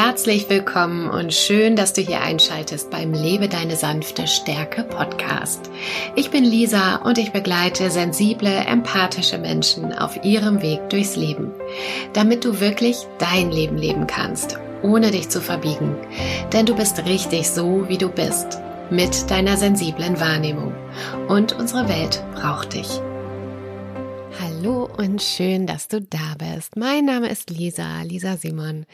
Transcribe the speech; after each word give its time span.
Herzlich 0.00 0.48
willkommen 0.48 1.10
und 1.10 1.34
schön, 1.34 1.74
dass 1.74 1.92
du 1.92 2.00
hier 2.00 2.20
einschaltest 2.20 2.88
beim 2.88 3.12
Lebe 3.12 3.48
deine 3.48 3.74
sanfte 3.74 4.28
Stärke 4.28 4.84
Podcast. 4.84 5.72
Ich 6.14 6.30
bin 6.30 6.44
Lisa 6.44 7.02
und 7.02 7.18
ich 7.18 7.32
begleite 7.32 7.90
sensible, 7.90 8.48
empathische 8.48 9.38
Menschen 9.38 9.92
auf 9.92 10.24
ihrem 10.24 10.62
Weg 10.62 10.88
durchs 10.88 11.16
Leben, 11.16 11.50
damit 12.12 12.44
du 12.44 12.60
wirklich 12.60 12.96
dein 13.18 13.50
Leben 13.50 13.76
leben 13.76 14.06
kannst, 14.06 14.60
ohne 14.82 15.10
dich 15.10 15.30
zu 15.30 15.40
verbiegen. 15.40 15.96
Denn 16.52 16.64
du 16.64 16.76
bist 16.76 17.04
richtig 17.04 17.50
so, 17.50 17.88
wie 17.88 17.98
du 17.98 18.08
bist, 18.08 18.60
mit 18.90 19.28
deiner 19.32 19.56
sensiblen 19.56 20.20
Wahrnehmung. 20.20 20.74
Und 21.26 21.58
unsere 21.58 21.88
Welt 21.88 22.22
braucht 22.36 22.74
dich. 22.74 23.00
Hallo 24.60 24.88
und 24.96 25.22
schön, 25.22 25.68
dass 25.68 25.86
du 25.86 26.00
da 26.00 26.34
bist. 26.36 26.76
Mein 26.76 27.04
Name 27.04 27.28
ist 27.28 27.48
Lisa, 27.48 28.02
Lisa 28.02 28.36
Simon. 28.36 28.86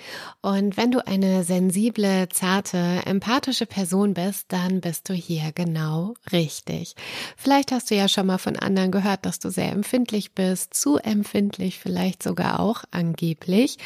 Und 0.43 0.77
wenn 0.77 0.91
du 0.91 1.07
eine 1.07 1.43
sensible, 1.43 2.29
zarte, 2.29 3.01
empathische 3.07 3.65
Person 3.65 4.13
bist, 4.13 4.53
dann 4.53 4.83
bist 4.83 5.09
du 5.09 5.15
hier 5.15 5.53
genau 5.55 6.13
richtig. 6.33 6.97
Vielleicht 7.39 7.73
hast 7.73 7.91
du 7.91 7.95
ja 7.95 8.09
schon 8.09 8.27
mal 8.27 8.37
von 8.37 8.57
anderen 8.57 8.91
gehört, 8.91 9.25
dass 9.25 9.39
du 9.39 9.49
sehr 9.49 9.73
empfindlich 9.73 10.33
bist, 10.33 10.75
zu 10.75 10.99
empfindlich 10.99 11.79
vielleicht 11.79 12.23
sogar 12.23 12.61
auch 12.61 12.85
angeblich 12.91 13.79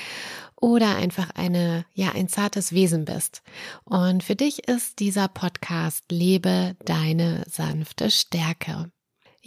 oder 0.61 0.97
einfach 0.97 1.31
eine, 1.37 1.85
ja, 1.95 2.11
ein 2.11 2.27
zartes 2.27 2.73
Wesen 2.73 3.05
bist. 3.05 3.43
Und 3.85 4.25
für 4.25 4.35
dich 4.35 4.67
ist 4.67 4.99
dieser 4.99 5.29
Podcast 5.29 6.07
Lebe 6.11 6.75
deine 6.85 7.45
sanfte 7.49 8.11
Stärke. 8.11 8.91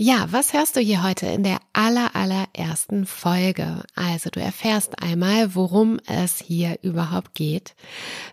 Ja, 0.03 0.25
was 0.31 0.53
hörst 0.53 0.75
du 0.75 0.79
hier 0.79 1.03
heute 1.03 1.27
in 1.27 1.43
der 1.43 1.59
aller, 1.73 2.15
allerersten 2.15 3.05
Folge? 3.05 3.83
Also 3.93 4.31
du 4.31 4.39
erfährst 4.39 4.99
einmal, 4.99 5.53
worum 5.53 5.99
es 6.07 6.39
hier 6.39 6.79
überhaupt 6.81 7.35
geht. 7.35 7.75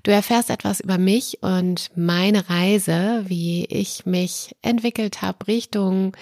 Du 0.02 0.10
erfährst 0.10 0.48
etwas 0.48 0.80
über 0.80 0.97
mich 0.97 1.42
und 1.42 1.91
meine 1.94 2.48
Reise, 2.48 3.22
wie 3.27 3.66
ich 3.66 4.06
mich 4.06 4.56
entwickelt 4.62 5.20
habe 5.20 5.47
Richtung 5.47 6.16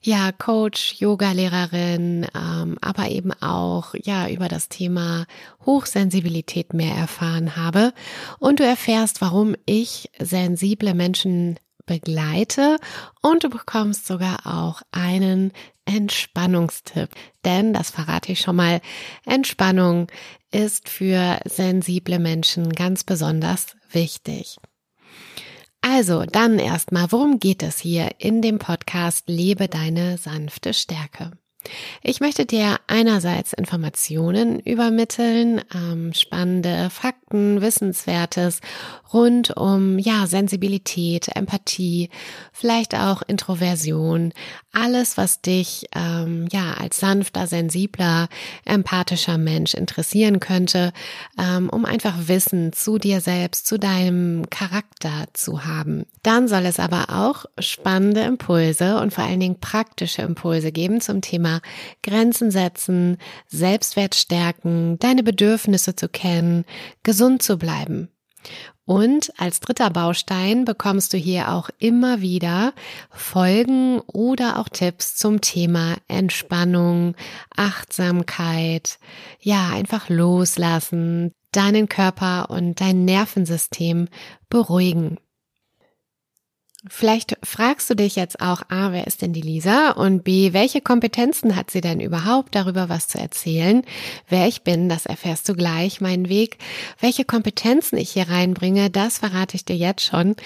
ja, 0.00 0.32
Coach, 0.32 0.94
Yoga-Lehrerin, 1.00 2.26
ähm, 2.34 2.78
aber 2.80 3.10
eben 3.10 3.34
auch 3.42 3.94
ja 4.02 4.26
über 4.30 4.48
das 4.48 4.70
Thema 4.70 5.26
Hochsensibilität 5.66 6.72
mehr 6.72 6.94
erfahren 6.94 7.56
habe. 7.56 7.92
Und 8.38 8.58
du 8.58 8.64
erfährst, 8.64 9.20
warum 9.20 9.54
ich 9.66 10.08
sensible 10.18 10.94
Menschen 10.94 11.58
begleite 11.88 12.78
und 13.20 13.42
du 13.42 13.48
bekommst 13.50 14.06
sogar 14.06 14.46
auch 14.46 14.82
einen 14.92 15.52
Entspannungstipp. 15.84 17.10
Denn, 17.44 17.72
das 17.72 17.90
verrate 17.90 18.30
ich 18.30 18.40
schon 18.40 18.54
mal, 18.54 18.80
Entspannung 19.24 20.06
ist 20.52 20.88
für 20.88 21.40
sensible 21.44 22.20
Menschen 22.20 22.72
ganz 22.72 23.02
besonders 23.02 23.74
wichtig. 23.90 24.58
Also, 25.80 26.24
dann 26.24 26.58
erstmal, 26.58 27.10
worum 27.10 27.40
geht 27.40 27.62
es 27.62 27.78
hier 27.78 28.10
in 28.18 28.42
dem 28.42 28.58
Podcast 28.58 29.28
Lebe 29.28 29.66
deine 29.68 30.18
sanfte 30.18 30.74
Stärke? 30.74 31.32
Ich 32.02 32.20
möchte 32.20 32.46
dir 32.46 32.78
einerseits 32.86 33.52
Informationen 33.52 34.60
übermitteln, 34.60 35.60
ähm, 35.74 36.12
spannende 36.14 36.88
Fakten, 36.90 37.60
Wissenswertes 37.60 38.60
rund 39.12 39.56
um 39.56 39.98
ja 39.98 40.26
Sensibilität, 40.26 41.28
Empathie, 41.34 42.10
vielleicht 42.52 42.94
auch 42.94 43.22
Introversion, 43.26 44.32
alles, 44.72 45.16
was 45.16 45.42
dich 45.42 45.86
ähm, 45.94 46.46
ja 46.52 46.74
als 46.74 46.98
sanfter, 46.98 47.46
sensibler, 47.46 48.28
empathischer 48.64 49.38
Mensch 49.38 49.74
interessieren 49.74 50.38
könnte, 50.40 50.92
ähm, 51.38 51.68
um 51.70 51.84
einfach 51.84 52.28
Wissen 52.28 52.72
zu 52.72 52.98
dir 52.98 53.20
selbst, 53.20 53.66
zu 53.66 53.78
deinem 53.78 54.48
Charakter 54.50 55.26
zu 55.32 55.64
haben. 55.64 56.04
Dann 56.22 56.46
soll 56.46 56.66
es 56.66 56.78
aber 56.78 57.06
auch 57.10 57.46
spannende 57.58 58.20
Impulse 58.20 59.00
und 59.00 59.12
vor 59.12 59.24
allen 59.24 59.40
Dingen 59.40 59.60
praktische 59.60 60.22
Impulse 60.22 60.70
geben 60.70 61.00
zum 61.00 61.20
Thema 61.20 61.47
Grenzen 62.02 62.50
setzen, 62.50 63.18
Selbstwert 63.46 64.14
stärken, 64.14 64.98
deine 64.98 65.22
Bedürfnisse 65.22 65.96
zu 65.96 66.08
kennen, 66.08 66.64
gesund 67.02 67.42
zu 67.42 67.58
bleiben. 67.58 68.08
Und 68.84 69.30
als 69.36 69.60
dritter 69.60 69.90
Baustein 69.90 70.64
bekommst 70.64 71.12
du 71.12 71.18
hier 71.18 71.52
auch 71.52 71.68
immer 71.78 72.22
wieder 72.22 72.72
Folgen 73.10 74.00
oder 74.00 74.58
auch 74.58 74.70
Tipps 74.70 75.14
zum 75.14 75.42
Thema 75.42 75.96
Entspannung, 76.08 77.14
Achtsamkeit, 77.54 78.98
ja, 79.40 79.68
einfach 79.68 80.08
loslassen, 80.08 81.32
deinen 81.52 81.90
Körper 81.90 82.48
und 82.48 82.80
dein 82.80 83.04
Nervensystem 83.04 84.08
beruhigen. 84.48 85.18
Vielleicht 86.86 87.36
fragst 87.42 87.90
du 87.90 87.96
dich 87.96 88.14
jetzt 88.14 88.40
auch, 88.40 88.62
A, 88.68 88.92
wer 88.92 89.08
ist 89.08 89.22
denn 89.22 89.32
die 89.32 89.40
Lisa? 89.40 89.90
Und 89.90 90.22
B, 90.22 90.52
welche 90.52 90.80
Kompetenzen 90.80 91.56
hat 91.56 91.72
sie 91.72 91.80
denn 91.80 91.98
überhaupt 91.98 92.54
darüber 92.54 92.88
was 92.88 93.08
zu 93.08 93.18
erzählen? 93.18 93.82
Wer 94.28 94.46
ich 94.46 94.62
bin, 94.62 94.88
das 94.88 95.04
erfährst 95.04 95.48
du 95.48 95.54
gleich, 95.54 96.00
meinen 96.00 96.28
Weg. 96.28 96.58
Welche 97.00 97.24
Kompetenzen 97.24 97.98
ich 97.98 98.10
hier 98.10 98.28
reinbringe, 98.28 98.90
das 98.90 99.18
verrate 99.18 99.56
ich 99.56 99.64
dir 99.64 99.74
jetzt 99.74 100.04
schon. 100.04 100.36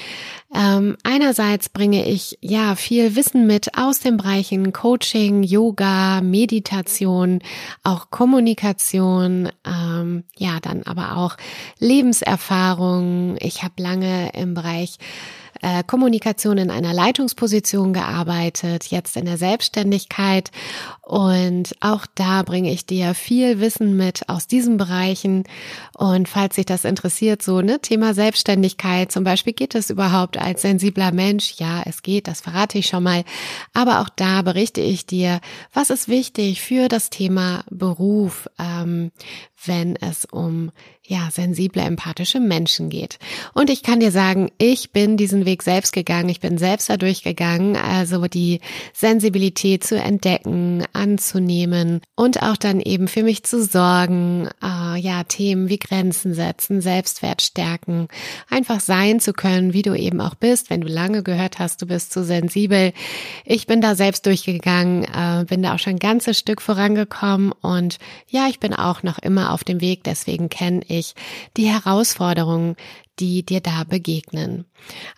Ähm, 0.55 0.97
einerseits 1.03 1.69
bringe 1.69 2.09
ich 2.09 2.39
ja 2.41 2.77
viel 2.77 3.15
Wissen 3.15 3.47
mit 3.47 3.77
aus 3.77 4.01
den 4.01 4.17
Bereichen 4.17 4.73
Coaching, 4.73 5.43
Yoga, 5.43 6.23
Meditation, 6.23 7.41
auch 7.83 8.09
Kommunikation, 8.09 9.51
ähm, 9.67 10.25
ja, 10.39 10.61
dann 10.63 10.85
aber 10.85 11.19
auch 11.19 11.37
Lebenserfahrung. 11.79 13.37
Ich 13.39 13.63
habe 13.63 13.83
lange 13.83 14.31
im 14.33 14.55
Bereich 14.55 14.97
äh, 15.63 15.83
Kommunikation 15.85 16.59
in 16.59 16.71
einer 16.71 16.93
Leitungsposition 16.93 17.93
gearbeitet, 17.93 18.87
jetzt 18.87 19.17
in 19.17 19.25
der 19.25 19.39
Selbstständigkeit. 19.39 20.51
Und 21.01 21.75
auch 21.81 22.07
da 22.15 22.43
bringe 22.43 22.73
ich 22.73 22.85
dir 22.85 23.15
viel 23.15 23.61
Wissen 23.61 23.97
mit 23.97 24.29
aus 24.29 24.47
diesen 24.47 24.77
Bereichen. 24.77 25.45
Und 25.97 26.29
falls 26.29 26.57
sich 26.57 26.67
das 26.67 26.85
interessiert, 26.85 27.43
so 27.43 27.61
ne 27.61 27.81
Thema 27.81 28.13
Selbstständigkeit 28.13 29.13
zum 29.13 29.25
Beispiel, 29.25 29.53
geht 29.53 29.75
es 29.75 29.91
überhaupt 29.91 30.37
als 30.37 30.63
sensibler 30.63 31.13
Mensch? 31.13 31.55
Ja, 31.59 31.83
es 31.87 32.03
geht, 32.03 32.29
das 32.29 32.41
verrate 32.41 32.79
ich 32.79 32.87
schon 32.87 33.03
mal, 33.03 33.25
aber 33.73 34.01
auch 34.01 34.09
da 34.09 34.43
berichte 34.43 34.81
ich 34.81 35.07
dir, 35.07 35.41
was 35.73 35.91
ist 35.91 36.09
wichtig 36.09 36.61
für 36.61 36.89
das 36.89 37.11
Thema 37.11 37.65
Beruf, 37.71 38.49
ähm, 38.59 39.13
wenn 39.67 39.97
es 39.97 40.25
um 40.25 40.71
ja, 41.05 41.29
sensible, 41.33 41.83
empathische 41.83 42.39
Menschen 42.39 42.89
geht. 42.89 43.19
Und 43.55 43.71
ich 43.71 43.83
kann 43.83 43.99
dir 43.99 44.13
sagen, 44.13 44.53
ich 44.59 44.93
bin 44.93 45.17
diesen 45.17 45.45
Weg 45.45 45.65
selbst 45.65 45.93
gegangen, 45.93 46.29
ich 46.29 46.39
bin 46.39 46.59
selbst 46.59 46.89
dadurch 46.89 47.25
gegangen, 47.25 47.77
also 47.77 48.29
die 48.29 48.61
Sensibilität 48.93 49.83
zu 49.83 49.97
entdecken, 50.01 50.85
anzunehmen 50.93 52.03
und 52.15 52.43
auch 52.43 52.57
dann 52.57 52.81
eben 52.81 53.09
für 53.09 53.25
mich 53.25 53.43
zu 53.43 53.65
sorgen, 53.65 54.49
äh, 54.63 54.99
ja, 55.01 55.25
Themen 55.25 55.69
wie 55.69 55.79
Grenzen 55.79 56.35
setzen, 56.35 56.81
Selbstwert 56.81 57.43
stärken, 57.43 58.07
einfach 58.49 58.79
sein 58.79 59.19
zu 59.19 59.33
können, 59.33 59.73
wie 59.73 59.83
du 59.83 59.95
eben 59.95 60.21
auch 60.21 60.37
bist, 60.37 60.71
wenn 60.71 60.83
du 60.83 60.89
lange 60.89 61.25
gehört 61.25 61.59
hast, 61.59 61.83
du 61.83 61.87
bist 61.87 62.13
zu 62.13 62.23
sensibel. 62.23 62.93
Ich 63.45 63.67
bin 63.67 63.81
da 63.81 63.97
selbst 63.97 64.25
durchgegangen, 64.27 65.03
äh, 65.03 65.45
bin 65.47 65.65
da 65.65 65.75
auch 65.75 65.81
schon 65.81 65.95
ein 65.95 65.99
ganzes 65.99 66.39
Stück 66.39 66.63
vorangekommen 66.63 67.53
und 67.61 67.99
ja, 68.29 68.47
ich 68.49 68.61
bin 68.61 68.73
auch 68.73 69.03
noch 69.03 69.19
immer 69.19 69.52
auf 69.53 69.65
dem 69.65 69.81
Weg, 69.81 70.05
deswegen 70.05 70.49
kenne 70.49 70.83
ich 70.89 71.15
die 71.57 71.67
Herausforderungen, 71.67 72.77
die 73.19 73.45
dir 73.45 73.61
da 73.61 73.85
begegnen. 73.85 74.65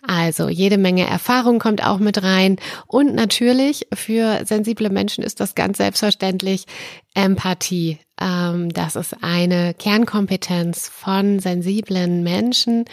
Also 0.05 0.49
jede 0.49 0.77
Menge 0.77 1.07
Erfahrung 1.07 1.59
kommt 1.59 1.83
auch 1.83 1.97
mit 1.97 2.21
rein 2.21 2.57
und 2.87 3.15
natürlich 3.15 3.87
für 3.93 4.45
sensible 4.45 4.89
Menschen 4.89 5.23
ist 5.23 5.39
das 5.39 5.55
ganz 5.55 5.77
selbstverständlich 5.77 6.65
Empathie. 7.13 7.99
Ähm, 8.19 8.71
das 8.73 8.95
ist 8.95 9.15
eine 9.23 9.73
Kernkompetenz 9.73 10.89
von 10.89 11.39
sensiblen 11.39 12.23
Menschen 12.23 12.85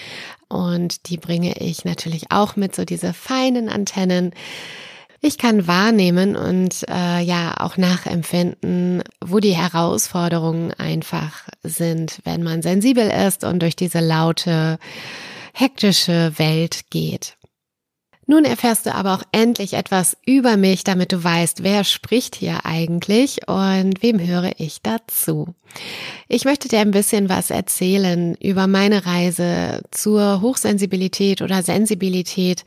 und 0.49 1.09
die 1.09 1.17
bringe 1.17 1.59
ich 1.59 1.85
natürlich 1.85 2.31
auch 2.31 2.57
mit, 2.57 2.75
so 2.75 2.85
diese 2.85 3.13
feinen 3.13 3.69
Antennen 3.69 4.33
ich 5.25 5.39
kann 5.39 5.69
wahrnehmen 5.69 6.37
und 6.37 6.85
äh, 6.91 7.21
ja 7.21 7.55
auch 7.59 7.77
nachempfinden, 7.77 9.05
wo 9.25 9.39
die 9.39 9.57
Herausforderungen 9.57 10.75
einfach 10.75 11.45
sind, 11.63 12.19
wenn 12.25 12.43
man 12.43 12.61
sensibel 12.61 13.09
ist 13.09 13.45
und 13.45 13.61
durch 13.61 13.77
diese 13.77 14.01
laute, 14.01 14.79
hektische 15.55 16.33
Welt 16.39 16.91
geht. 16.91 17.37
Nun 18.27 18.45
erfährst 18.45 18.87
du 18.87 18.95
aber 18.95 19.15
auch 19.15 19.23
endlich 19.33 19.75
etwas 19.75 20.17
über 20.25 20.57
mich, 20.57 20.85
damit 20.85 21.13
du 21.13 21.23
weißt, 21.23 21.65
wer 21.65 21.83
spricht 21.83 22.37
hier 22.37 22.65
eigentlich 22.65 23.49
und 23.49 24.03
wem 24.03 24.25
höre 24.25 24.53
ich 24.59 24.81
dazu. 24.81 25.55
Ich 26.29 26.45
möchte 26.45 26.69
dir 26.69 26.81
ein 26.81 26.93
bisschen 26.93 27.29
was 27.29 27.51
erzählen 27.51 28.37
über 28.37 28.67
meine 28.67 29.07
Reise 29.07 29.83
zur 29.91 30.41
Hochsensibilität 30.41 31.43
oder 31.43 31.63
Sensibilität, 31.63 32.65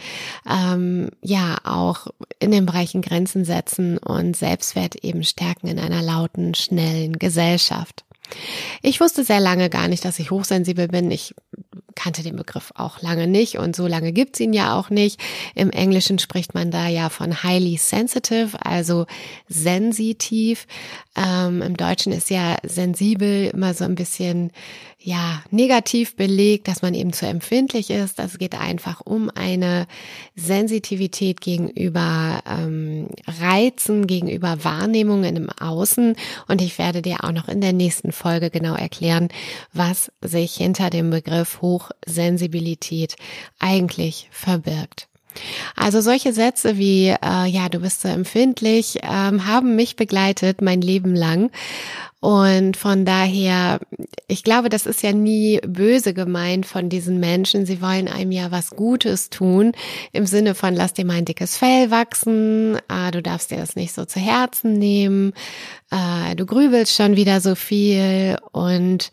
ähm, 0.50 1.10
ja 1.22 1.58
auch 1.64 2.08
in 2.40 2.52
den 2.52 2.66
Bereichen 2.66 3.02
Grenzen 3.02 3.46
setzen 3.46 3.98
und 3.98 4.36
Selbstwert 4.36 4.96
eben 5.04 5.24
stärken 5.24 5.68
in 5.68 5.80
einer 5.80 6.02
lauten, 6.02 6.54
schnellen 6.54 7.18
Gesellschaft. 7.18 8.04
Ich 8.82 9.00
wusste 9.00 9.24
sehr 9.24 9.40
lange 9.40 9.70
gar 9.70 9.88
nicht, 9.88 10.04
dass 10.04 10.20
ich 10.20 10.32
hochsensibel 10.32 10.88
bin. 10.88 11.12
Ich 11.12 11.36
kannte 11.96 12.24
den 12.24 12.36
Begriff 12.36 12.72
auch 12.76 13.02
lange 13.02 13.28
nicht 13.28 13.58
und 13.58 13.76
so 13.76 13.88
lange 13.88 14.12
gibt's 14.12 14.40
ihn 14.40 14.54
ja 14.54 14.78
auch 14.78 14.90
nicht. 14.90 15.20
Im 15.56 15.72
Englischen 15.72 16.20
spricht 16.20 16.54
man 16.54 16.72
da 16.72 16.88
ja 16.88 17.10
von 17.10 17.44
highly 17.44 17.78
sensitive, 17.78 18.58
also 18.64 19.06
sensitiv. 19.48 20.68
Ähm, 21.16 21.62
Im 21.62 21.78
Deutschen 21.78 22.12
ist 22.12 22.30
ja 22.30 22.58
sensibel 22.64 23.50
immer 23.54 23.74
so 23.74 23.86
ein 23.86 23.96
bisschen 23.96 24.52
ja, 25.06 25.44
negativ 25.52 26.16
belegt, 26.16 26.68
dass 26.68 26.82
man 26.82 26.96
eben 26.96 27.14
zu 27.14 27.28
empfindlich 27.28 27.92
ist. 27.92 28.18
Es 28.18 28.40
geht 28.40 28.60
einfach 28.60 29.02
um 29.06 29.30
eine 29.30 29.86
Sensitivität 30.36 31.42
gegenüber 31.42 32.42
ähm, 32.50 33.10
Reizen, 33.28 34.08
gegenüber 34.08 34.64
Wahrnehmungen 34.64 35.36
im 35.36 35.50
Außen. 35.52 36.16
Und 36.48 36.60
ich 36.60 36.80
werde 36.80 37.04
dir 37.04 37.24
auch 37.24 37.32
noch 37.32 37.48
in 37.48 37.62
der 37.62 37.74
nächsten 37.74 38.12
Folge 38.12 38.50
genau 38.50 38.74
erklären, 38.74 39.30
was 39.74 40.12
sich 40.22 40.56
hinter 40.56 40.90
dem 40.90 41.12
Begriff 41.12 41.62
Hochsensibilität 41.62 43.16
eigentlich 43.60 44.28
verbirgt. 44.32 45.08
Also 45.76 46.02
solche 46.02 46.34
Sätze 46.34 46.78
wie, 46.78 47.08
äh, 47.10 47.46
ja, 47.48 47.70
du 47.70 47.80
bist 47.80 48.02
so 48.02 48.08
empfindlich, 48.08 49.00
ähm, 49.04 49.46
haben 49.46 49.76
mich 49.76 49.96
begleitet 49.96 50.62
mein 50.62 50.82
Leben 50.82 51.16
lang. 51.16 51.52
Und 52.26 52.76
von 52.76 53.06
daher, 53.06 53.80
ich 54.28 54.44
glaube, 54.44 54.70
das 54.70 54.88
ist 54.88 55.04
ja 55.04 55.12
nie 55.12 55.60
böse 55.64 56.16
gemeint 56.16 56.66
von 56.66 56.90
diesen 56.90 57.20
Menschen. 57.20 57.68
Sie 57.68 57.84
wollen 57.84 58.08
einem 58.08 58.32
ja 58.32 58.50
was 58.50 58.72
Gutes 58.72 59.30
tun, 59.30 59.74
im 60.12 60.26
Sinne 60.26 60.56
von, 60.56 60.74
lass 60.74 60.94
dir 60.94 61.06
mal 61.06 61.18
ein 61.18 61.26
dickes 61.26 61.56
Fell 61.56 61.92
wachsen, 61.92 62.78
äh, 62.90 63.12
du 63.12 63.22
darfst 63.22 63.52
dir 63.52 63.58
das 63.58 63.76
nicht 63.76 63.94
so 63.94 64.06
zu 64.06 64.20
Herzen 64.20 64.74
nehmen, 64.74 65.34
äh, 65.92 66.36
du 66.36 66.48
grübelst 66.48 66.96
schon 66.96 67.16
wieder 67.16 67.42
so 67.42 67.54
viel 67.54 68.38
und 68.52 69.12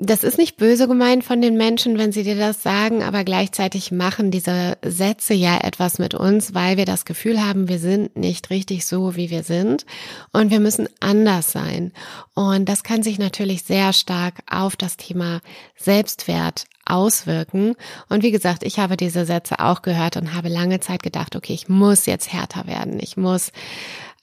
das 0.00 0.22
ist 0.22 0.38
nicht 0.38 0.56
böse 0.56 0.86
gemeint 0.86 1.24
von 1.24 1.40
den 1.42 1.56
Menschen, 1.56 1.98
wenn 1.98 2.12
sie 2.12 2.22
dir 2.22 2.36
das 2.36 2.62
sagen, 2.62 3.02
aber 3.02 3.24
gleichzeitig 3.24 3.90
machen 3.90 4.30
diese 4.30 4.78
Sätze 4.84 5.34
ja 5.34 5.58
etwas 5.58 5.98
mit 5.98 6.14
uns, 6.14 6.54
weil 6.54 6.76
wir 6.76 6.84
das 6.84 7.04
Gefühl 7.04 7.44
haben, 7.44 7.68
wir 7.68 7.80
sind 7.80 8.16
nicht 8.16 8.50
richtig 8.50 8.86
so, 8.86 9.16
wie 9.16 9.28
wir 9.28 9.42
sind 9.42 9.86
und 10.32 10.52
wir 10.52 10.60
müssen 10.60 10.88
anders 11.00 11.50
sein. 11.50 11.92
Und 12.34 12.68
das 12.68 12.84
kann 12.84 13.02
sich 13.02 13.18
natürlich 13.18 13.64
sehr 13.64 13.92
stark 13.92 14.34
auf 14.48 14.76
das 14.76 14.96
Thema 14.96 15.40
Selbstwert 15.76 16.66
auswirken. 16.86 17.74
Und 18.08 18.22
wie 18.22 18.30
gesagt, 18.30 18.62
ich 18.62 18.78
habe 18.78 18.96
diese 18.96 19.26
Sätze 19.26 19.58
auch 19.58 19.82
gehört 19.82 20.16
und 20.16 20.32
habe 20.32 20.48
lange 20.48 20.78
Zeit 20.78 21.02
gedacht, 21.02 21.34
okay, 21.34 21.54
ich 21.54 21.68
muss 21.68 22.06
jetzt 22.06 22.32
härter 22.32 22.68
werden, 22.68 23.00
ich 23.00 23.16
muss 23.16 23.50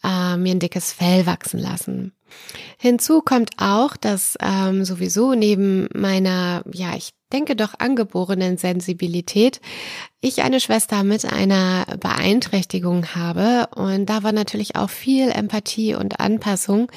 äh, 0.05 0.37
mir 0.37 0.51
ein 0.51 0.59
dickes 0.59 0.93
Fell 0.93 1.25
wachsen 1.25 1.59
lassen. 1.59 2.14
Hinzu 2.77 3.21
kommt 3.21 3.51
auch, 3.57 3.97
dass 3.97 4.37
ähm, 4.41 4.85
sowieso 4.85 5.33
neben 5.33 5.87
meiner, 5.93 6.63
ja, 6.71 6.95
ich 6.95 7.11
denke 7.31 7.55
doch 7.55 7.73
angeborenen 7.79 8.57
Sensibilität, 8.57 9.59
ich 10.21 10.41
eine 10.43 10.59
Schwester 10.59 11.03
mit 11.03 11.25
einer 11.25 11.85
Beeinträchtigung 11.99 13.15
habe 13.15 13.67
und 13.75 14.07
da 14.07 14.23
war 14.23 14.31
natürlich 14.31 14.75
auch 14.75 14.89
viel 14.89 15.29
Empathie 15.29 15.95
und 15.95 16.19
Anpassung 16.19 16.91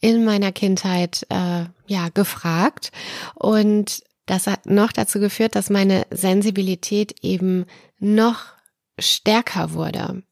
in 0.00 0.24
meiner 0.24 0.52
Kindheit 0.52 1.26
äh, 1.28 1.64
ja 1.86 2.08
gefragt 2.12 2.90
und 3.34 4.02
das 4.26 4.46
hat 4.46 4.66
noch 4.66 4.92
dazu 4.92 5.20
geführt, 5.20 5.54
dass 5.54 5.68
meine 5.68 6.06
Sensibilität 6.10 7.14
eben 7.22 7.66
noch 7.98 8.46
stärker 8.98 9.74
wurde. 9.74 10.22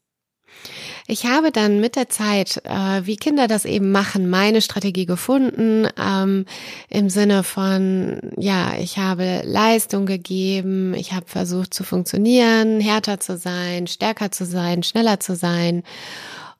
Ich 1.06 1.26
habe 1.26 1.50
dann 1.50 1.80
mit 1.80 1.96
der 1.96 2.08
Zeit, 2.08 2.62
äh, 2.64 3.04
wie 3.04 3.16
Kinder 3.16 3.48
das 3.48 3.64
eben 3.64 3.90
machen, 3.90 4.30
meine 4.30 4.62
Strategie 4.62 5.06
gefunden, 5.06 5.88
ähm, 5.98 6.46
im 6.88 7.10
Sinne 7.10 7.42
von, 7.42 8.20
ja, 8.36 8.74
ich 8.78 8.98
habe 8.98 9.42
Leistung 9.44 10.06
gegeben, 10.06 10.94
ich 10.94 11.12
habe 11.12 11.26
versucht 11.26 11.74
zu 11.74 11.82
funktionieren, 11.84 12.80
härter 12.80 13.18
zu 13.18 13.36
sein, 13.36 13.86
stärker 13.88 14.30
zu 14.30 14.44
sein, 14.46 14.82
schneller 14.82 15.18
zu 15.18 15.34
sein 15.34 15.82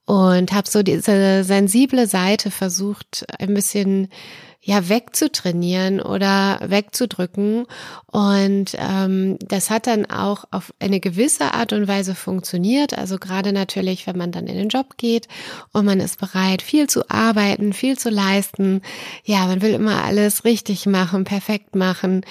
und 0.05 0.53
habe 0.53 0.69
so 0.69 0.83
diese 0.83 1.45
sensible 1.45 2.07
Seite 2.07 2.51
versucht, 2.51 3.25
ein 3.39 3.55
bisschen 3.55 4.09
ja 4.65 4.89
wegzutrainieren 4.89 6.01
oder 6.01 6.61
wegzudrücken. 6.65 7.67
Und 8.07 8.77
ähm, 8.79 9.37
das 9.41 9.71
hat 9.71 9.89
dann 9.89 10.07
auch 10.07 10.45
auf 10.53 10.73
eine 10.79 11.01
gewisse 11.01 11.53
Art 11.55 11.73
und 11.73 11.89
Weise 11.89 12.15
funktioniert. 12.15 12.97
Also 12.97 13.19
gerade 13.19 13.53
natürlich, 13.53 14.07
wenn 14.07 14.17
man 14.17 14.31
dann 14.31 14.47
in 14.47 14.57
den 14.57 14.69
Job 14.69 14.97
geht 14.99 15.27
und 15.73 15.85
man 15.85 15.99
ist 15.99 16.21
bereit, 16.21 16.63
viel 16.63 16.89
zu 16.89 17.11
arbeiten, 17.11 17.73
viel 17.73 17.99
zu 17.99 18.09
leisten. 18.09 18.83
Ja, 19.25 19.47
man 19.47 19.63
will 19.63 19.73
immer 19.73 20.05
alles 20.05 20.45
richtig 20.45 20.87
machen, 20.87 21.25
perfekt 21.25 21.75
machen. 21.75 22.25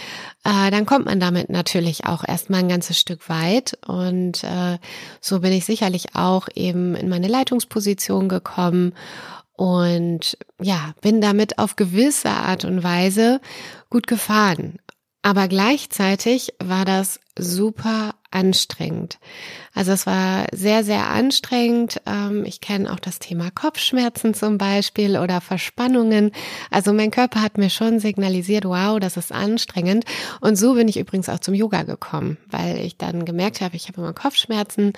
Äh, 0.45 0.71
dann 0.71 0.85
kommt 0.85 1.05
man 1.05 1.19
damit 1.19 1.49
natürlich 1.49 2.05
auch 2.05 2.23
erstmal 2.25 2.61
ein 2.61 2.69
ganzes 2.69 2.97
Stück 2.97 3.27
weit. 3.27 3.77
Und 3.85 4.45
äh, 4.45 4.77
so 5.19 5.41
bin 5.41 5.51
ich 5.51 5.65
sicherlich 5.65 6.15
auch 6.15 6.47
eben 6.55 6.95
in 6.95 7.09
meine 7.09 7.27
Leitungsposition 7.27 8.29
gekommen 8.29 8.93
und 9.61 10.39
ja, 10.59 10.95
bin 11.01 11.21
damit 11.21 11.59
auf 11.59 11.75
gewisse 11.75 12.31
Art 12.31 12.65
und 12.65 12.81
Weise 12.81 13.39
gut 13.91 14.07
gefahren. 14.07 14.79
Aber 15.21 15.47
gleichzeitig 15.47 16.55
war 16.57 16.83
das 16.83 17.19
super 17.37 18.15
anstrengend. 18.31 19.19
Also 19.73 19.93
es 19.93 20.05
war 20.05 20.47
sehr, 20.51 20.83
sehr 20.83 21.07
anstrengend. 21.07 22.01
Ähm, 22.05 22.43
ich 22.45 22.59
kenne 22.59 22.91
auch 22.91 22.99
das 22.99 23.19
Thema 23.19 23.51
Kopfschmerzen 23.51 24.33
zum 24.33 24.57
Beispiel 24.57 25.17
oder 25.17 25.39
Verspannungen. 25.39 26.31
Also 26.69 26.91
mein 26.91 27.11
Körper 27.11 27.41
hat 27.41 27.57
mir 27.57 27.69
schon 27.69 27.99
signalisiert, 27.99 28.65
wow, 28.65 28.99
das 28.99 29.15
ist 29.15 29.31
anstrengend. 29.31 30.05
Und 30.41 30.57
so 30.57 30.73
bin 30.73 30.87
ich 30.87 30.97
übrigens 30.97 31.29
auch 31.29 31.39
zum 31.39 31.53
Yoga 31.53 31.83
gekommen, 31.83 32.37
weil 32.49 32.79
ich 32.79 32.97
dann 32.97 33.23
gemerkt 33.23 33.61
habe, 33.61 33.75
ich 33.75 33.87
habe 33.87 34.01
immer 34.01 34.13
Kopfschmerzen, 34.13 34.93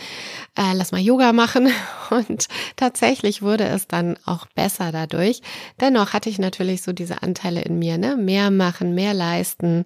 äh, 0.57 0.73
lass 0.73 0.91
mal 0.91 1.01
Yoga 1.01 1.33
machen. 1.33 1.69
Und 2.09 2.47
tatsächlich 2.75 3.41
wurde 3.41 3.65
es 3.65 3.87
dann 3.87 4.17
auch 4.25 4.47
besser 4.47 4.91
dadurch. 4.91 5.41
Dennoch 5.79 6.13
hatte 6.13 6.29
ich 6.29 6.39
natürlich 6.39 6.81
so 6.81 6.93
diese 6.93 7.21
Anteile 7.21 7.61
in 7.61 7.77
mir, 7.77 7.97
ne? 7.97 8.15
Mehr 8.15 8.49
machen, 8.51 8.95
mehr 8.95 9.13
leisten, 9.13 9.83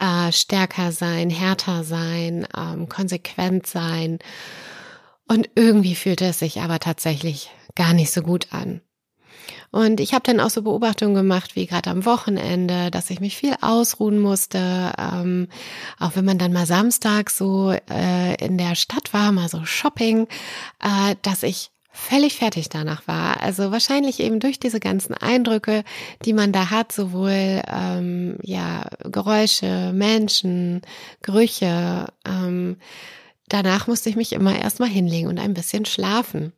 äh, 0.00 0.32
stärker 0.32 0.92
sein, 0.92 1.30
härter 1.30 1.84
sein, 1.84 2.46
ähm, 2.72 2.88
konsequent 2.88 3.66
sein. 3.66 4.18
Und 5.26 5.50
irgendwie 5.54 5.94
fühlte 5.94 6.26
es 6.26 6.38
sich 6.38 6.60
aber 6.60 6.78
tatsächlich 6.78 7.50
gar 7.74 7.92
nicht 7.92 8.10
so 8.10 8.22
gut 8.22 8.48
an. 8.52 8.80
Und 9.70 10.00
ich 10.00 10.14
habe 10.14 10.22
dann 10.24 10.40
auch 10.40 10.48
so 10.50 10.62
Beobachtungen 10.62 11.14
gemacht, 11.14 11.54
wie 11.54 11.66
gerade 11.66 11.90
am 11.90 12.06
Wochenende, 12.06 12.90
dass 12.90 13.10
ich 13.10 13.20
mich 13.20 13.36
viel 13.36 13.54
ausruhen 13.60 14.18
musste. 14.18 14.92
Ähm, 14.98 15.48
auch 15.98 16.12
wenn 16.14 16.24
man 16.24 16.38
dann 16.38 16.52
mal 16.52 16.66
Samstag 16.66 17.30
so 17.30 17.72
äh, 17.90 18.34
in 18.44 18.56
der 18.56 18.74
Stadt 18.74 19.12
war, 19.12 19.30
mal 19.32 19.48
so 19.48 19.64
Shopping, 19.64 20.26
äh, 20.82 21.16
dass 21.22 21.42
ich 21.42 21.70
völlig 21.98 22.36
fertig 22.36 22.68
danach 22.68 23.06
war. 23.06 23.42
Also 23.42 23.70
wahrscheinlich 23.70 24.20
eben 24.20 24.40
durch 24.40 24.58
diese 24.58 24.80
ganzen 24.80 25.14
Eindrücke, 25.14 25.84
die 26.24 26.32
man 26.32 26.52
da 26.52 26.70
hat, 26.70 26.92
sowohl 26.92 27.62
ähm, 27.66 28.38
ja 28.42 28.88
Geräusche, 29.04 29.92
Menschen, 29.92 30.82
Gerüche. 31.22 32.06
Ähm, 32.26 32.76
danach 33.48 33.86
musste 33.88 34.08
ich 34.08 34.16
mich 34.16 34.32
immer 34.32 34.58
erstmal 34.58 34.88
hinlegen 34.88 35.28
und 35.28 35.38
ein 35.38 35.54
bisschen 35.54 35.84
schlafen. 35.84 36.52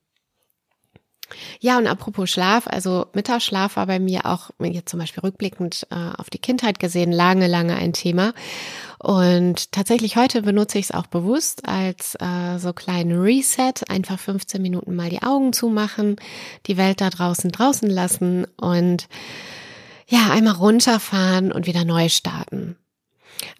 Ja, 1.60 1.78
und 1.78 1.86
apropos 1.86 2.30
Schlaf, 2.30 2.66
also 2.66 3.06
Mittagsschlaf 3.12 3.76
war 3.76 3.86
bei 3.86 3.98
mir 3.98 4.26
auch 4.26 4.50
jetzt 4.60 4.90
zum 4.90 4.98
Beispiel 4.98 5.22
rückblickend 5.22 5.86
äh, 5.90 5.94
auf 6.16 6.28
die 6.28 6.38
Kindheit 6.38 6.78
gesehen 6.78 7.12
lange, 7.12 7.46
lange 7.46 7.76
ein 7.76 7.92
Thema. 7.92 8.32
Und 9.02 9.72
tatsächlich 9.72 10.16
heute 10.16 10.42
benutze 10.42 10.78
ich 10.78 10.86
es 10.86 10.90
auch 10.90 11.06
bewusst 11.06 11.66
als 11.66 12.16
äh, 12.20 12.58
so 12.58 12.74
kleinen 12.74 13.18
Reset, 13.18 13.72
einfach 13.88 14.18
15 14.18 14.60
Minuten 14.60 14.94
mal 14.94 15.08
die 15.08 15.22
Augen 15.22 15.54
zumachen, 15.54 16.16
die 16.66 16.76
Welt 16.76 17.00
da 17.00 17.08
draußen 17.08 17.50
draußen 17.50 17.88
lassen 17.88 18.46
und 18.58 19.08
ja, 20.06 20.28
einmal 20.30 20.54
runterfahren 20.54 21.50
und 21.50 21.66
wieder 21.66 21.86
neu 21.86 22.10
starten. 22.10 22.76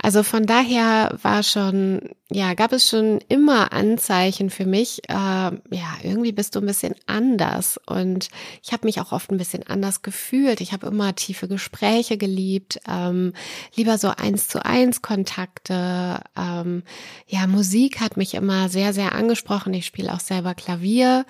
Also 0.03 0.23
von 0.23 0.47
daher 0.47 1.17
war 1.23 1.43
schon, 1.43 2.11
ja, 2.31 2.55
gab 2.55 2.73
es 2.73 2.89
schon 2.89 3.21
immer 3.29 3.73
Anzeichen 3.73 4.51
für 4.51 4.67
mich, 4.67 5.03
äh, 5.09 5.13
ja, 5.15 5.97
irgendwie 6.03 6.33
bist 6.33 6.55
du 6.55 6.61
ein 6.61 6.67
bisschen 6.67 6.95
anders. 7.07 7.79
Und 7.87 8.29
ich 8.63 8.73
habe 8.73 8.87
mich 8.87 9.01
auch 9.01 9.13
oft 9.13 9.31
ein 9.31 9.39
bisschen 9.39 9.67
anders 9.67 10.03
gefühlt. 10.03 10.61
Ich 10.61 10.73
habe 10.73 10.87
immer 10.87 11.15
tiefe 11.15 11.49
Gespräche 11.49 12.17
geliebt, 12.17 12.81
ähm, 12.89 13.33
lieber 13.75 13.99
so 13.99 14.09
eins 14.09 14.49
zu 14.49 14.65
eins 14.65 15.03
Kontakte. 15.03 16.21
Ähm, 16.37 16.83
ja, 17.27 17.47
Musik 17.47 18.01
hat 18.01 18.17
mich 18.17 18.35
immer 18.35 18.69
sehr, 18.69 18.93
sehr 18.93 19.15
angesprochen. 19.15 19.75
Ich 19.75 19.87
spiele 19.87 20.13
auch 20.13 20.21
selber 20.21 20.55
Klavier 20.55 21.25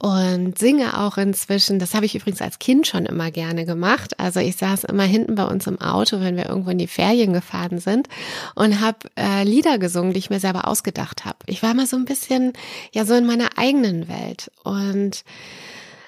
und 0.00 0.58
singe 0.58 1.00
auch 1.00 1.18
inzwischen. 1.18 1.80
Das 1.80 1.94
habe 1.94 2.06
ich 2.06 2.14
übrigens 2.14 2.40
als 2.40 2.60
Kind 2.60 2.86
schon 2.86 3.04
immer 3.04 3.32
gerne 3.32 3.64
gemacht. 3.64 4.18
Also 4.20 4.38
ich 4.38 4.56
saß 4.56 4.84
immer 4.84 5.02
hinten 5.02 5.34
bei 5.34 5.44
uns 5.44 5.66
im 5.66 5.80
Auto, 5.80 6.20
wenn 6.20 6.36
wir 6.36 6.48
irgendwo 6.48 6.70
in 6.70 6.78
die 6.78 6.86
Ferien 6.86 7.32
gefahren 7.32 7.80
sind 7.80 8.08
und 8.54 8.80
habe 8.80 8.98
äh, 9.18 9.42
Lieder 9.42 9.78
gesungen, 9.78 10.12
die 10.12 10.20
ich 10.20 10.30
mir 10.30 10.38
selber 10.38 10.68
ausgedacht 10.68 11.24
habe. 11.24 11.38
Ich 11.46 11.64
war 11.64 11.72
immer 11.72 11.86
so 11.86 11.96
ein 11.96 12.04
bisschen 12.04 12.52
ja 12.92 13.04
so 13.04 13.14
in 13.14 13.26
meiner 13.26 13.58
eigenen 13.58 14.06
Welt 14.08 14.52
und 14.62 15.24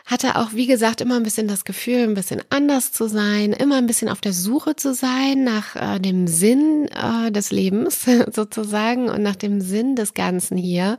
hatte 0.06 0.36
auch, 0.36 0.52
wie 0.52 0.66
gesagt, 0.66 1.00
immer 1.00 1.16
ein 1.16 1.22
bisschen 1.22 1.46
das 1.46 1.64
Gefühl, 1.64 2.02
ein 2.02 2.14
bisschen 2.14 2.42
anders 2.50 2.92
zu 2.92 3.08
sein, 3.08 3.52
immer 3.52 3.78
ein 3.78 3.86
bisschen 3.86 4.08
auf 4.08 4.20
der 4.20 4.32
Suche 4.32 4.74
zu 4.74 4.92
sein 4.94 5.44
nach 5.44 5.76
äh, 5.76 5.98
dem 6.00 6.26
Sinn 6.26 6.88
äh, 6.88 7.30
des 7.30 7.50
Lebens 7.50 8.06
sozusagen 8.32 9.08
und 9.08 9.22
nach 9.22 9.36
dem 9.36 9.60
Sinn 9.60 9.96
des 9.96 10.14
Ganzen 10.14 10.56
hier. 10.56 10.98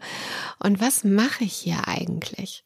Und 0.60 0.80
was 0.82 1.04
mache 1.04 1.44
ich 1.44 1.54
hier 1.54 1.88
eigentlich? 1.88 2.64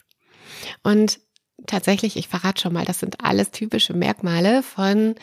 Und 0.83 1.19
tatsächlich, 1.67 2.17
ich 2.17 2.27
verrate 2.27 2.61
schon 2.61 2.73
mal, 2.73 2.85
das 2.85 2.99
sind 2.99 3.23
alles 3.23 3.51
typische 3.51 3.93
Merkmale 3.93 4.63
von 4.63 5.15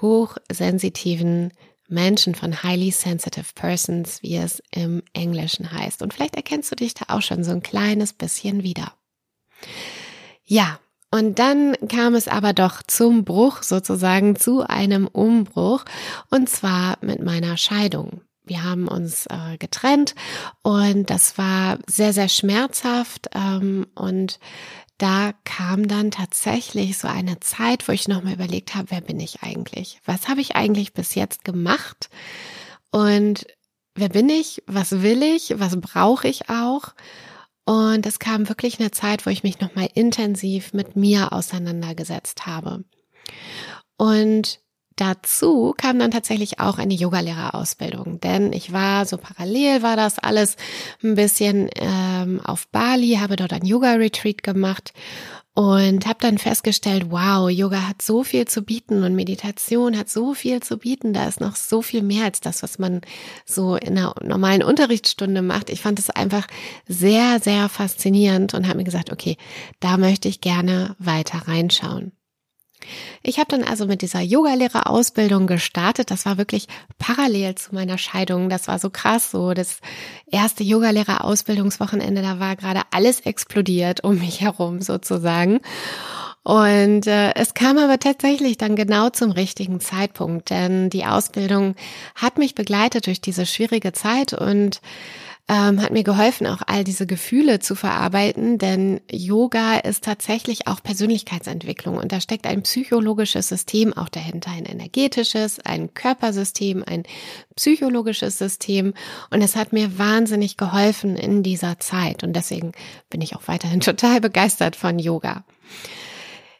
hochsensitiven 0.00 1.52
Menschen, 1.88 2.34
von 2.34 2.62
highly 2.62 2.90
sensitive 2.90 3.52
persons, 3.54 4.22
wie 4.22 4.36
es 4.36 4.62
im 4.72 5.02
Englischen 5.12 5.70
heißt. 5.70 6.02
Und 6.02 6.12
vielleicht 6.12 6.36
erkennst 6.36 6.70
du 6.72 6.76
dich 6.76 6.94
da 6.94 7.14
auch 7.14 7.22
schon 7.22 7.44
so 7.44 7.52
ein 7.52 7.62
kleines 7.62 8.12
bisschen 8.12 8.62
wieder. 8.62 8.92
Ja, 10.44 10.78
und 11.10 11.38
dann 11.38 11.76
kam 11.88 12.14
es 12.14 12.28
aber 12.28 12.52
doch 12.52 12.82
zum 12.82 13.24
Bruch 13.24 13.62
sozusagen, 13.62 14.36
zu 14.36 14.68
einem 14.68 15.06
Umbruch, 15.06 15.84
und 16.30 16.48
zwar 16.48 16.98
mit 17.00 17.22
meiner 17.22 17.56
Scheidung. 17.56 18.22
Wir 18.46 18.64
haben 18.64 18.88
uns 18.88 19.26
äh, 19.26 19.58
getrennt 19.58 20.14
und 20.62 21.10
das 21.10 21.36
war 21.36 21.78
sehr, 21.86 22.12
sehr 22.12 22.28
schmerzhaft 22.28 23.28
ähm, 23.34 23.86
und 23.94 24.38
da 24.98 25.32
kam 25.44 25.88
dann 25.88 26.10
tatsächlich 26.10 26.96
so 26.96 27.06
eine 27.08 27.38
Zeit, 27.40 27.86
wo 27.86 27.92
ich 27.92 28.08
nochmal 28.08 28.32
überlegt 28.32 28.74
habe, 28.74 28.90
wer 28.90 29.02
bin 29.02 29.20
ich 29.20 29.42
eigentlich? 29.42 30.00
Was 30.06 30.28
habe 30.28 30.40
ich 30.40 30.56
eigentlich 30.56 30.94
bis 30.94 31.14
jetzt 31.14 31.44
gemacht? 31.44 32.08
Und 32.90 33.46
wer 33.94 34.08
bin 34.08 34.30
ich? 34.30 34.62
Was 34.66 35.02
will 35.02 35.22
ich? 35.22 35.58
Was 35.58 35.78
brauche 35.80 36.28
ich 36.28 36.48
auch? 36.48 36.94
Und 37.66 38.06
es 38.06 38.18
kam 38.18 38.48
wirklich 38.48 38.80
eine 38.80 38.90
Zeit, 38.90 39.26
wo 39.26 39.30
ich 39.30 39.42
mich 39.42 39.60
nochmal 39.60 39.90
intensiv 39.92 40.72
mit 40.72 40.96
mir 40.96 41.32
auseinandergesetzt 41.32 42.46
habe. 42.46 42.84
Und 43.98 44.60
dazu 44.96 45.74
kam 45.76 45.98
dann 45.98 46.10
tatsächlich 46.10 46.60
auch 46.60 46.78
eine 46.78 46.94
Yogalehrerausbildung, 46.94 48.20
denn 48.20 48.52
ich 48.52 48.72
war 48.72 49.06
so 49.06 49.18
parallel 49.18 49.82
war 49.82 49.96
das 49.96 50.18
alles 50.18 50.56
ein 51.02 51.14
bisschen 51.14 51.70
ähm, 51.76 52.40
auf 52.44 52.68
Bali, 52.68 53.18
habe 53.20 53.36
dort 53.36 53.52
ein 53.52 53.64
Yoga-Retreat 53.64 54.42
gemacht 54.42 54.92
und 55.56 56.06
habe 56.06 56.18
dann 56.20 56.36
festgestellt, 56.36 57.06
wow, 57.08 57.48
Yoga 57.48 57.88
hat 57.88 58.02
so 58.02 58.24
viel 58.24 58.44
zu 58.46 58.60
bieten 58.60 59.04
und 59.04 59.14
Meditation 59.14 59.96
hat 59.96 60.10
so 60.10 60.34
viel 60.34 60.62
zu 60.62 60.76
bieten. 60.76 61.14
Da 61.14 61.26
ist 61.26 61.40
noch 61.40 61.56
so 61.56 61.80
viel 61.80 62.02
mehr 62.02 62.24
als 62.24 62.40
das, 62.40 62.62
was 62.62 62.78
man 62.78 63.00
so 63.46 63.74
in 63.74 63.96
einer 63.96 64.14
normalen 64.22 64.62
Unterrichtsstunde 64.62 65.40
macht. 65.40 65.70
Ich 65.70 65.80
fand 65.80 65.98
es 65.98 66.10
einfach 66.10 66.46
sehr, 66.86 67.40
sehr 67.40 67.70
faszinierend 67.70 68.52
und 68.52 68.68
habe 68.68 68.76
mir 68.76 68.84
gesagt, 68.84 69.10
okay, 69.10 69.38
da 69.80 69.96
möchte 69.96 70.28
ich 70.28 70.42
gerne 70.42 70.94
weiter 70.98 71.48
reinschauen. 71.48 72.12
Ich 73.22 73.38
habe 73.38 73.48
dann 73.48 73.64
also 73.64 73.86
mit 73.86 74.02
dieser 74.02 74.20
Yogalehrerausbildung 74.20 75.46
gestartet. 75.46 76.10
Das 76.10 76.26
war 76.26 76.38
wirklich 76.38 76.68
parallel 76.98 77.54
zu 77.54 77.74
meiner 77.74 77.98
Scheidung. 77.98 78.48
Das 78.48 78.68
war 78.68 78.78
so 78.78 78.90
krass, 78.90 79.30
so 79.30 79.54
das 79.54 79.80
erste 80.30 80.64
Yogalehrerausbildungswochenende, 80.64 82.22
da 82.22 82.38
war 82.38 82.56
gerade 82.56 82.82
alles 82.90 83.20
explodiert 83.20 84.02
um 84.04 84.18
mich 84.18 84.40
herum 84.40 84.80
sozusagen. 84.80 85.60
Und 86.46 87.08
äh, 87.08 87.34
es 87.34 87.54
kam 87.54 87.76
aber 87.76 87.98
tatsächlich 87.98 88.56
dann 88.56 88.76
genau 88.76 89.10
zum 89.10 89.32
richtigen 89.32 89.80
Zeitpunkt, 89.80 90.50
denn 90.50 90.90
die 90.90 91.04
Ausbildung 91.04 91.74
hat 92.14 92.38
mich 92.38 92.54
begleitet 92.54 93.08
durch 93.08 93.20
diese 93.20 93.46
schwierige 93.46 93.92
Zeit 93.92 94.32
und 94.32 94.80
ähm, 95.48 95.80
hat 95.80 95.92
mir 95.92 96.02
geholfen, 96.02 96.46
auch 96.46 96.62
all 96.66 96.82
diese 96.82 97.06
Gefühle 97.06 97.60
zu 97.60 97.76
verarbeiten, 97.76 98.58
denn 98.58 99.00
Yoga 99.10 99.76
ist 99.76 100.02
tatsächlich 100.02 100.66
auch 100.66 100.82
Persönlichkeitsentwicklung 100.82 101.98
und 101.98 102.10
da 102.10 102.20
steckt 102.20 102.46
ein 102.46 102.62
psychologisches 102.62 103.48
System 103.48 103.92
auch 103.92 104.08
dahinter, 104.08 104.50
ein 104.50 104.64
energetisches, 104.64 105.60
ein 105.60 105.94
Körpersystem, 105.94 106.82
ein 106.84 107.04
psychologisches 107.54 108.38
System 108.38 108.94
und 109.30 109.40
es 109.40 109.54
hat 109.54 109.72
mir 109.72 109.98
wahnsinnig 109.98 110.56
geholfen 110.56 111.16
in 111.16 111.44
dieser 111.44 111.78
Zeit 111.78 112.24
und 112.24 112.32
deswegen 112.34 112.72
bin 113.08 113.20
ich 113.20 113.36
auch 113.36 113.46
weiterhin 113.46 113.80
total 113.80 114.20
begeistert 114.20 114.74
von 114.74 114.98
Yoga. 114.98 115.44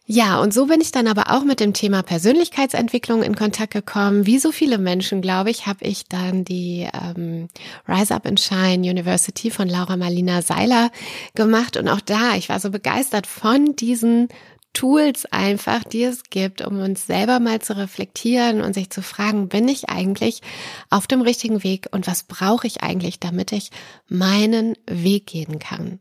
Ja, 0.08 0.40
und 0.40 0.54
so 0.54 0.66
bin 0.66 0.80
ich 0.80 0.92
dann 0.92 1.08
aber 1.08 1.32
auch 1.32 1.42
mit 1.42 1.58
dem 1.58 1.72
Thema 1.72 2.04
Persönlichkeitsentwicklung 2.04 3.25
in 3.25 3.34
Kontakt 3.34 3.72
gekommen. 3.72 4.25
Wie 4.25 4.38
so 4.38 4.52
viele 4.52 4.78
Menschen, 4.78 5.20
glaube 5.20 5.50
ich, 5.50 5.66
habe 5.66 5.84
ich 5.84 6.04
dann 6.06 6.44
die 6.44 6.88
ähm, 6.94 7.48
Rise 7.88 8.14
Up 8.14 8.25
and 8.25 8.38
Shine 8.38 8.88
University 8.88 9.50
von 9.50 9.68
Laura 9.68 9.96
Marlina 9.96 10.42
Seiler 10.42 10.92
gemacht. 11.34 11.76
Und 11.76 11.88
auch 11.88 12.00
da, 12.00 12.36
ich 12.36 12.48
war 12.48 12.60
so 12.60 12.70
begeistert 12.70 13.26
von 13.26 13.75
diesen 13.75 14.28
Tools 14.75 15.26
einfach, 15.26 15.82
die 15.82 16.04
es 16.04 16.22
gibt, 16.30 16.64
um 16.64 16.78
uns 16.78 17.06
selber 17.06 17.40
mal 17.40 17.60
zu 17.60 17.76
reflektieren 17.76 18.60
und 18.60 18.75
sich 18.75 18.90
zu 18.90 19.02
fragen, 19.02 19.48
bin 19.48 19.66
ich 19.66 19.88
eigentlich 19.88 20.40
auf 20.88 21.08
dem 21.08 21.20
richtigen 21.20 21.64
Weg 21.64 21.88
und 21.90 22.06
was 22.06 22.22
brauche 22.22 22.68
ich 22.68 22.82
eigentlich, 22.82 23.18
damit 23.18 23.50
ich 23.50 23.70
meinen 24.06 24.76
Weg 24.86 25.26
gehen 25.26 25.58
kann? 25.58 25.98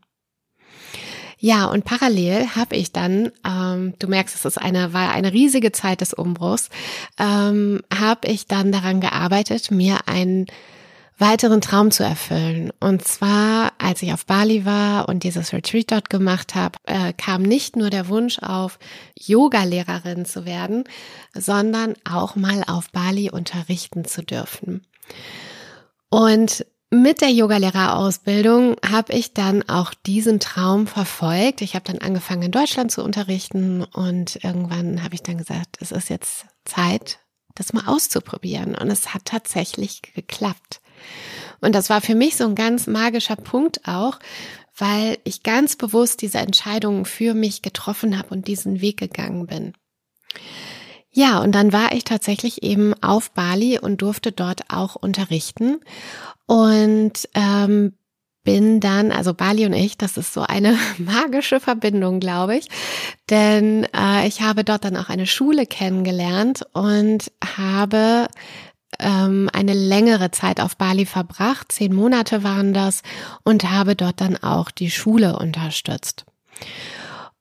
Ja, 1.38 1.66
und 1.66 1.84
parallel 1.84 2.56
habe 2.56 2.76
ich 2.76 2.92
dann, 2.92 3.30
ähm, 3.46 3.94
du 3.98 4.08
merkst, 4.08 4.34
es 4.34 4.44
ist 4.44 4.58
eine, 4.58 4.92
war 4.92 5.10
eine 5.10 5.32
riesige 5.32 5.70
Zeit 5.70 6.00
des 6.00 6.14
Umbruchs, 6.14 6.70
ähm, 7.18 7.82
habe 7.94 8.28
ich 8.28 8.46
dann 8.46 8.72
daran 8.72 9.00
gearbeitet, 9.00 9.70
mir 9.70 10.08
einen 10.08 10.46
weiteren 11.18 11.60
Traum 11.60 11.90
zu 11.90 12.04
erfüllen. 12.04 12.72
Und 12.80 13.06
zwar, 13.06 13.72
als 13.78 14.02
ich 14.02 14.12
auf 14.12 14.26
Bali 14.26 14.64
war 14.64 15.08
und 15.08 15.24
dieses 15.24 15.52
Retreat 15.52 15.90
dort 15.90 16.10
gemacht 16.10 16.54
habe, 16.54 16.78
äh, 16.84 17.12
kam 17.12 17.42
nicht 17.42 17.76
nur 17.76 17.90
der 17.90 18.08
Wunsch 18.08 18.38
auf, 18.40 18.78
Yoga-Lehrerin 19.18 20.24
zu 20.24 20.44
werden, 20.44 20.84
sondern 21.34 21.94
auch 22.04 22.36
mal 22.36 22.64
auf 22.66 22.90
Bali 22.90 23.30
unterrichten 23.30 24.04
zu 24.04 24.22
dürfen. 24.22 24.86
Und 26.10 26.66
mit 26.90 27.20
der 27.20 27.30
Yogalehrerausbildung 27.30 28.76
habe 28.88 29.12
ich 29.12 29.34
dann 29.34 29.68
auch 29.68 29.92
diesen 29.92 30.38
Traum 30.38 30.86
verfolgt. 30.86 31.60
Ich 31.60 31.74
habe 31.74 31.84
dann 31.84 31.98
angefangen 31.98 32.42
in 32.42 32.52
Deutschland 32.52 32.92
zu 32.92 33.02
unterrichten 33.02 33.82
und 33.82 34.44
irgendwann 34.44 35.02
habe 35.02 35.14
ich 35.14 35.22
dann 35.22 35.38
gesagt, 35.38 35.78
es 35.80 35.90
ist 35.90 36.10
jetzt 36.10 36.46
Zeit, 36.64 37.18
das 37.56 37.72
mal 37.72 37.86
auszuprobieren. 37.86 38.76
Und 38.76 38.90
es 38.90 39.14
hat 39.14 39.24
tatsächlich 39.24 40.02
geklappt. 40.14 40.80
Und 41.60 41.74
das 41.74 41.90
war 41.90 42.00
für 42.00 42.14
mich 42.14 42.36
so 42.36 42.44
ein 42.44 42.54
ganz 42.54 42.86
magischer 42.86 43.36
Punkt 43.36 43.88
auch, 43.88 44.18
weil 44.76 45.18
ich 45.24 45.42
ganz 45.42 45.74
bewusst 45.74 46.22
diese 46.22 46.38
Entscheidungen 46.38 47.04
für 47.04 47.34
mich 47.34 47.62
getroffen 47.62 48.16
habe 48.16 48.28
und 48.28 48.46
diesen 48.46 48.80
Weg 48.80 48.98
gegangen 48.98 49.46
bin. 49.46 49.72
Ja, 51.16 51.38
und 51.38 51.52
dann 51.54 51.72
war 51.72 51.92
ich 51.92 52.04
tatsächlich 52.04 52.62
eben 52.62 52.92
auf 53.02 53.30
Bali 53.30 53.78
und 53.78 54.02
durfte 54.02 54.32
dort 54.32 54.70
auch 54.70 54.96
unterrichten. 54.96 55.80
Und 56.44 57.26
ähm, 57.32 57.94
bin 58.44 58.80
dann, 58.80 59.10
also 59.12 59.32
Bali 59.32 59.64
und 59.64 59.72
ich, 59.72 59.96
das 59.96 60.18
ist 60.18 60.34
so 60.34 60.42
eine 60.42 60.76
magische 60.98 61.58
Verbindung, 61.58 62.20
glaube 62.20 62.58
ich, 62.58 62.68
denn 63.30 63.84
äh, 63.96 64.28
ich 64.28 64.42
habe 64.42 64.62
dort 64.62 64.84
dann 64.84 64.94
auch 64.98 65.08
eine 65.08 65.26
Schule 65.26 65.64
kennengelernt 65.64 66.66
und 66.74 67.32
habe 67.56 68.28
ähm, 68.98 69.48
eine 69.54 69.72
längere 69.72 70.32
Zeit 70.32 70.60
auf 70.60 70.76
Bali 70.76 71.06
verbracht, 71.06 71.72
zehn 71.72 71.94
Monate 71.94 72.42
waren 72.42 72.74
das, 72.74 73.00
und 73.42 73.70
habe 73.70 73.96
dort 73.96 74.20
dann 74.20 74.36
auch 74.36 74.70
die 74.70 74.90
Schule 74.90 75.38
unterstützt. 75.38 76.26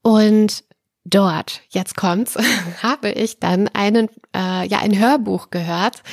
Und 0.02 0.64
dort, 1.06 1.62
jetzt 1.70 1.96
kommt's, 1.96 2.36
habe 2.84 3.12
ich 3.12 3.40
dann 3.40 3.70
einen, 3.70 4.10
äh, 4.36 4.68
ja, 4.68 4.80
ein 4.80 4.98
Hörbuch 4.98 5.50
gehört 5.52 6.04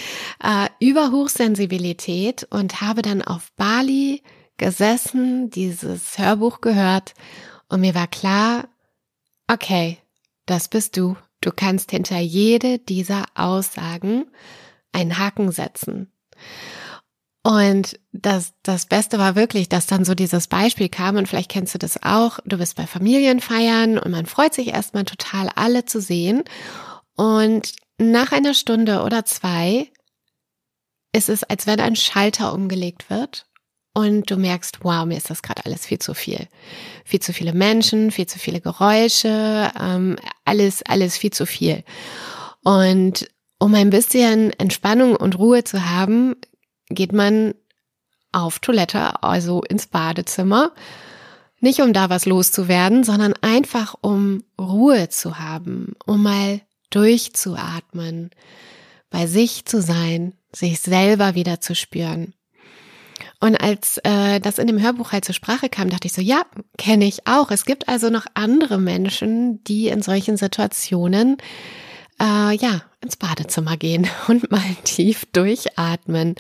äh, 0.43 0.69
über 0.79 1.11
Hochsensibilität 1.11 2.47
und 2.51 2.81
habe 2.81 3.03
dann 3.03 3.23
auf 3.23 3.51
Bali 3.57 4.23
gesessen, 4.59 5.51
dieses 5.51 6.19
Hörbuch 6.19 6.61
gehört 6.61 7.15
und 7.69 7.81
mir 7.81 7.95
war 7.95 8.07
klar, 8.07 8.69
okay, 9.51 9.99
das 10.47 10.69
bist 10.69 10.97
du. 10.97 11.17
Du 11.41 11.51
kannst 11.51 11.91
hinter 11.91 12.19
jede 12.19 12.79
dieser 12.79 13.25
Aussagen 13.35 14.27
einen 14.93 15.19
Haken 15.19 15.51
setzen. 15.51 16.13
Und 17.45 17.99
das, 18.13 18.53
das 18.63 18.87
Beste 18.87 19.19
war 19.19 19.35
wirklich, 19.35 19.69
dass 19.69 19.87
dann 19.87 20.05
so 20.05 20.15
dieses 20.15 20.47
Beispiel 20.47 20.89
kam 20.89 21.17
und 21.17 21.29
vielleicht 21.29 21.51
kennst 21.51 21.75
du 21.75 21.79
das 21.79 22.01
auch. 22.03 22.39
Du 22.45 22.57
bist 22.57 22.77
bei 22.77 22.87
Familienfeiern 22.87 23.99
und 23.99 24.13
man 24.13 24.27
freut 24.27 24.55
sich 24.55 24.69
erstmal 24.69 25.05
total, 25.05 25.51
alle 25.57 25.85
zu 25.85 26.01
sehen. 26.01 26.45
Und 27.17 27.75
nach 27.99 28.31
einer 28.31 28.55
Stunde 28.55 29.03
oder 29.03 29.25
zwei 29.25 29.91
ist 31.13 31.29
es, 31.29 31.43
als 31.43 31.67
wenn 31.67 31.81
ein 31.81 31.97
Schalter 31.97 32.53
umgelegt 32.53 33.11
wird 33.11 33.47
und 33.93 34.31
du 34.31 34.37
merkst, 34.37 34.79
wow, 34.83 35.05
mir 35.05 35.17
ist 35.17 35.29
das 35.29 35.43
gerade 35.43 35.65
alles 35.67 35.85
viel 35.85 35.99
zu 35.99 36.15
viel. 36.15 36.49
Viel 37.05 37.21
zu 37.21 37.33
viele 37.33 37.53
Menschen, 37.53 38.11
viel 38.13 38.27
zu 38.27 38.39
viele 38.39 38.61
Geräusche, 38.61 39.71
ähm, 39.79 40.17
alles, 40.45 40.83
alles 40.85 41.19
viel 41.19 41.33
zu 41.33 41.45
viel. 41.45 41.83
Und 42.63 43.29
um 43.59 43.75
ein 43.75 43.91
bisschen 43.91 44.53
Entspannung 44.59 45.17
und 45.17 45.39
Ruhe 45.39 45.65
zu 45.65 45.91
haben, 45.91 46.37
geht 46.95 47.13
man 47.13 47.55
auf 48.33 48.59
Toilette, 48.59 49.23
also 49.23 49.63
ins 49.63 49.87
Badezimmer, 49.87 50.73
Nicht 51.61 51.81
um 51.81 51.93
da 51.93 52.11
was 52.11 52.27
loszuwerden, 52.27 53.05
sondern 53.05 53.35
einfach 53.41 53.95
um 54.01 54.43
Ruhe 54.61 55.09
zu 55.11 55.39
haben, 55.39 55.95
um 56.07 56.21
mal 56.25 56.61
durchzuatmen, 56.91 58.31
bei 59.11 59.29
sich 59.29 59.65
zu 59.65 59.81
sein, 59.81 60.35
sich 60.53 60.81
selber 60.81 61.37
wieder 61.37 61.61
zu 61.61 61.77
spüren. 61.77 62.35
Und 63.39 63.57
als 63.57 63.99
äh, 64.05 64.41
das 64.41 64.59
in 64.59 64.67
dem 64.67 64.81
Hörbuch 64.81 65.13
halt 65.13 65.25
zur 65.25 65.37
Sprache 65.37 65.69
kam, 65.69 65.89
dachte 65.89 66.07
ich 66.07 66.13
so, 66.13 66.21
ja, 66.21 66.43
kenne 66.79 67.05
ich 67.05 67.29
auch. 67.29 67.53
Es 67.53 67.65
gibt 67.65 67.89
also 67.89 68.11
noch 68.11 68.27
andere 68.35 68.79
Menschen, 68.79 69.63
die 69.65 69.87
in 69.87 70.03
solchen 70.03 70.37
Situationen 70.37 71.37
äh, 72.23 72.55
ja 72.57 72.83
ins 73.00 73.17
Badezimmer 73.17 73.76
gehen 73.76 74.09
und 74.29 74.50
mal 74.50 74.75
tief 74.85 75.26
durchatmen. 75.33 76.37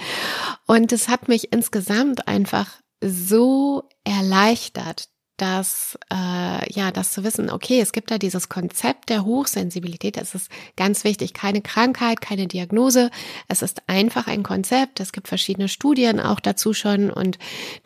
Und 0.66 0.92
es 0.92 1.08
hat 1.08 1.28
mich 1.28 1.52
insgesamt 1.52 2.28
einfach 2.28 2.68
so 3.04 3.88
erleichtert, 4.04 5.08
dass 5.38 5.98
äh, 6.12 6.72
ja 6.72 6.92
das 6.92 7.10
zu 7.10 7.24
wissen, 7.24 7.50
okay, 7.50 7.80
es 7.80 7.90
gibt 7.90 8.12
da 8.12 8.18
dieses 8.18 8.48
Konzept 8.48 9.08
der 9.08 9.24
Hochsensibilität. 9.24 10.16
Es 10.16 10.36
ist 10.36 10.48
ganz 10.76 11.02
wichtig, 11.02 11.34
keine 11.34 11.62
Krankheit, 11.62 12.20
keine 12.20 12.46
Diagnose. 12.46 13.10
Es 13.48 13.62
ist 13.62 13.82
einfach 13.88 14.28
ein 14.28 14.44
Konzept. 14.44 15.00
Es 15.00 15.10
gibt 15.10 15.26
verschiedene 15.26 15.68
Studien 15.68 16.20
auch 16.20 16.38
dazu 16.38 16.74
schon 16.74 17.10
und 17.10 17.38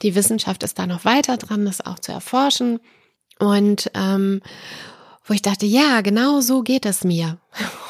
die 0.02 0.14
Wissenschaft 0.14 0.64
ist 0.64 0.78
da 0.78 0.86
noch 0.86 1.06
weiter 1.06 1.38
dran, 1.38 1.64
das 1.64 1.80
auch 1.80 1.98
zu 1.98 2.12
erforschen. 2.12 2.78
Und 3.38 3.90
ähm, 3.94 4.42
wo 5.26 5.34
ich 5.34 5.42
dachte, 5.42 5.66
ja, 5.66 6.02
genau 6.02 6.40
so 6.40 6.62
geht 6.62 6.86
es 6.86 7.04
mir. 7.04 7.38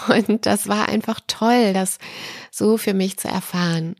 Und 0.08 0.46
das 0.46 0.68
war 0.68 0.88
einfach 0.88 1.20
toll, 1.26 1.72
das 1.72 1.98
so 2.50 2.76
für 2.76 2.94
mich 2.94 3.18
zu 3.18 3.28
erfahren. 3.28 3.96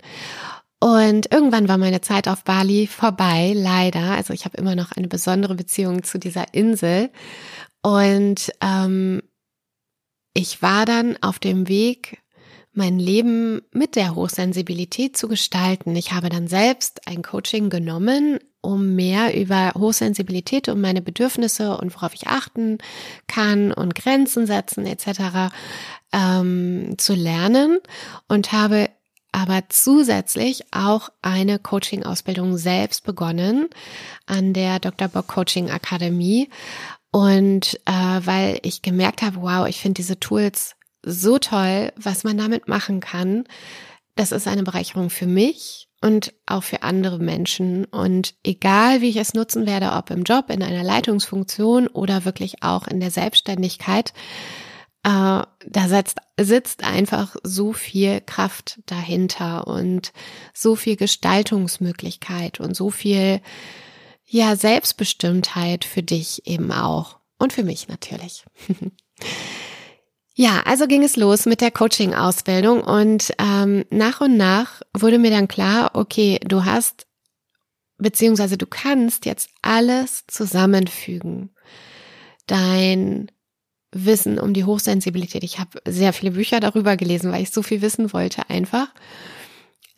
Und 0.79 1.33
irgendwann 1.33 1.69
war 1.69 1.79
meine 1.79 2.01
Zeit 2.01 2.29
auf 2.29 2.45
Bali 2.45 2.87
vorbei, 2.87 3.53
leider. 3.55 4.13
Also 4.13 4.33
ich 4.33 4.45
habe 4.45 4.59
immer 4.59 4.77
noch 4.77 4.93
eine 4.93 5.09
besondere 5.09 5.55
Beziehung 5.55 6.03
zu 6.03 6.19
dieser 6.19 6.53
Insel. 6.55 7.11
Und 7.83 8.53
ähm, 8.61 9.23
ich 10.35 10.61
war 10.61 10.85
dann 10.85 11.17
auf 11.23 11.39
dem 11.39 11.69
Weg, 11.69 12.19
mein 12.77 12.99
Leben 12.99 13.63
mit 13.73 13.97
der 13.97 14.15
Hochsensibilität 14.15 15.17
zu 15.17 15.29
gestalten. 15.29 15.97
Ich 15.97 16.13
habe 16.13 16.29
dann 16.29 16.47
selbst 16.47 17.09
ein 17.09 17.23
Coaching 17.23 17.71
genommen, 17.71 18.39
um 18.61 18.95
mehr 18.95 19.35
über 19.35 19.73
Hochsensibilität, 19.75 20.69
um 20.69 20.83
meine 20.83 21.01
Bedürfnisse 21.01 21.79
und 21.79 21.95
worauf 21.95 22.13
ich 22.13 22.27
achten 22.27 22.79
kann 23.29 23.73
und 23.73 23.95
Grenzen 23.95 24.47
setzen 24.47 24.85
etc. 24.85 25.55
Ähm, 26.13 26.95
zu 26.99 27.15
lernen 27.15 27.79
und 28.29 28.53
habe 28.53 28.89
aber 29.33 29.65
zusätzlich 29.69 30.63
auch 30.71 31.11
eine 31.21 31.59
Coaching-Ausbildung 31.59 32.57
selbst 32.57 33.05
begonnen 33.05 33.69
an 34.25 34.55
der 34.55 34.79
Dr. 34.79 35.09
Bock 35.09 35.27
Coaching 35.27 35.71
Akademie. 35.71 36.49
Und 37.11 37.79
äh, 37.85 38.21
weil 38.25 38.59
ich 38.63 38.81
gemerkt 38.81 39.21
habe, 39.21 39.43
wow, 39.43 39.67
ich 39.69 39.81
finde 39.81 39.95
diese 39.95 40.19
Tools 40.19 40.77
so 41.03 41.39
toll, 41.39 41.93
was 41.97 42.25
man 42.25 42.39
damit 42.39 42.67
machen 42.67 43.01
kann. 43.01 43.45
Das 44.15 44.33
ist 44.33 44.49
eine 44.49 44.63
Bereicherung 44.63 45.11
für 45.11 45.27
mich 45.27 45.89
und 46.01 46.33
auch 46.47 46.63
für 46.63 46.83
andere 46.83 47.19
Menschen. 47.19 47.85
Und 47.85 48.35
egal, 48.43 49.03
wie 49.03 49.11
ich 49.11 49.17
es 49.17 49.35
nutzen 49.35 49.67
werde, 49.67 49.93
ob 49.93 50.11
im 50.11 50.23
Job, 50.23 50.51
in 50.51 50.63
einer 50.63 50.83
Leitungsfunktion 50.83 51.89
oder 51.89 52.25
wirklich 52.25 52.63
auch 52.63 52.87
in 52.87 53.01
der 53.01 53.11
Selbstständigkeit, 53.11 54.13
äh, 55.07 55.09
da 55.09 55.89
sitzt, 55.89 56.19
sitzt 56.37 56.83
einfach 56.83 57.37
so 57.45 57.73
viel 57.73 58.21
Kraft 58.21 58.81
dahinter 58.87 59.69
und 59.69 60.13
so 60.53 60.75
viel 60.75 60.97
Gestaltungsmöglichkeit 60.97 62.59
und 62.59 62.75
so 62.75 62.91
viel, 62.91 63.41
ja, 64.25 64.57
Selbstbestimmtheit 64.57 65.85
für 65.85 66.03
dich 66.03 66.49
eben 66.49 66.73
auch 66.73 67.21
und 67.39 67.53
für 67.53 67.63
mich 67.63 67.87
natürlich. 67.89 68.45
Ja, 70.39 70.61
also 70.67 70.87
ging 70.87 71.03
es 71.03 71.17
los 71.17 71.47
mit 71.47 71.63
der 71.63 71.71
Coaching-Ausbildung 71.71 72.83
und 72.83 73.33
ähm, 73.39 73.87
nach 73.89 74.21
und 74.21 74.37
nach 74.37 74.83
wurde 74.93 75.19
mir 75.19 75.31
dann 75.31 75.49
klar, 75.49 75.93
okay, 75.95 76.39
du 76.47 76.67
hast 76.67 77.07
beziehungsweise 77.97 78.59
du 78.59 78.67
kannst 78.67 79.25
jetzt 79.25 79.49
alles 79.63 80.25
zusammenfügen. 80.27 81.55
Dein 82.47 83.31
Wissen 84.05 84.39
um 84.39 84.53
die 84.53 84.65
Hochsensibilität. 84.65 85.45
Ich 85.45 85.59
habe 85.59 85.81
sehr 85.87 86.13
viele 86.13 86.33
Bücher 86.33 86.61
darüber 86.61 86.97
gelesen, 86.97 87.33
weil 87.33 87.43
ich 87.43 87.51
so 87.51 87.63
viel 87.63 87.83
wissen 87.83 88.13
wollte 88.13 88.49
einfach. 88.51 88.89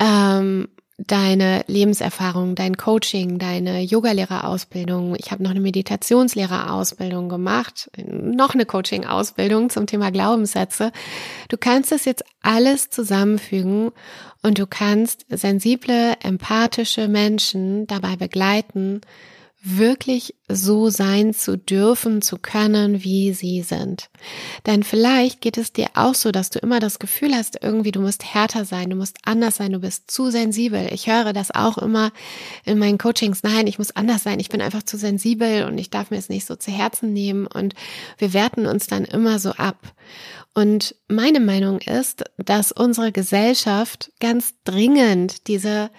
Ähm, 0.01 0.69
deine 0.99 1.65
Lebenserfahrung, 1.69 2.57
dein 2.57 2.77
Coaching, 2.77 3.39
deine 3.39 3.83
Yogalehrerausbildung. 3.83 5.15
Ich 5.17 5.31
habe 5.31 5.45
noch 5.45 5.53
eine 5.53 5.61
Meditationslehrerausbildung 5.61 7.29
gemacht, 7.29 7.89
noch 8.05 8.55
eine 8.55 8.67
Coaching-Ausbildung 8.67 9.71
zum 9.71 9.87
Thema 9.87 10.11
Glaubenssätze. 10.11 10.91
Du 11.49 11.57
kannst 11.57 11.93
das 11.93 12.05
jetzt 12.05 12.25
alles 12.43 12.91
zusammenfügen 12.91 13.93
und 14.43 14.59
du 14.59 14.67
kannst 14.67 15.25
sensible, 15.31 16.17
empathische 16.21 17.07
Menschen 17.07 17.87
dabei 17.87 18.17
begleiten, 18.17 19.01
wirklich 19.77 20.35
so 20.49 20.89
sein 20.89 21.35
zu 21.35 21.59
dürfen, 21.59 22.23
zu 22.23 22.39
können, 22.39 23.03
wie 23.05 23.33
sie 23.33 23.63
sind. 23.63 24.09
Denn 24.67 24.83
vielleicht 24.83 25.41
geht 25.41 25.59
es 25.59 25.73
dir 25.73 25.89
auch 25.95 26.15
so, 26.15 26.33
dass 26.33 26.51
du 26.51 26.59
immer 26.59 26.81
das 26.81 26.99
Gefühl 26.99 27.35
hast, 27.35 27.63
irgendwie 27.63 27.93
du 27.93 28.01
musst 28.01 28.25
härter 28.25 28.65
sein, 28.65 28.91
du 28.91 28.97
musst 28.97 29.19
anders 29.25 29.57
sein, 29.57 29.73
du 29.73 29.81
bist 29.81 30.11
zu 30.11 30.31
sensibel. 30.31 30.89
Ich 30.93 31.09
höre 31.09 31.33
das 31.33 31.51
auch 31.51 31.79
immer 31.79 32.13
in 32.65 32.79
meinen 32.79 32.99
Coachings. 32.99 33.43
Nein, 33.43 33.67
ich 33.67 33.79
muss 33.79 33.95
anders 33.95 34.23
sein, 34.23 34.41
ich 34.41 34.49
bin 34.49 34.63
einfach 34.63 34.83
zu 34.83 34.97
sensibel 34.97 35.65
und 35.65 35.77
ich 35.77 35.91
darf 35.91 36.11
mir 36.11 36.19
es 36.19 36.29
nicht 36.29 36.47
so 36.47 36.57
zu 36.57 36.71
Herzen 36.71 37.13
nehmen 37.13 37.47
und 37.47 37.75
wir 38.17 38.33
werten 38.33 38.67
uns 38.67 38.87
dann 38.87 39.05
immer 39.05 39.39
so 39.39 39.51
ab. 39.53 39.95
Und 40.55 40.97
meine 41.09 41.41
Meinung 41.41 41.79
ist, 41.81 42.25
dass 42.39 42.73
unsere 42.73 43.13
Gesellschaft 43.13 44.11
ganz 44.19 44.55
dringend 44.65 45.47
diese 45.47 45.91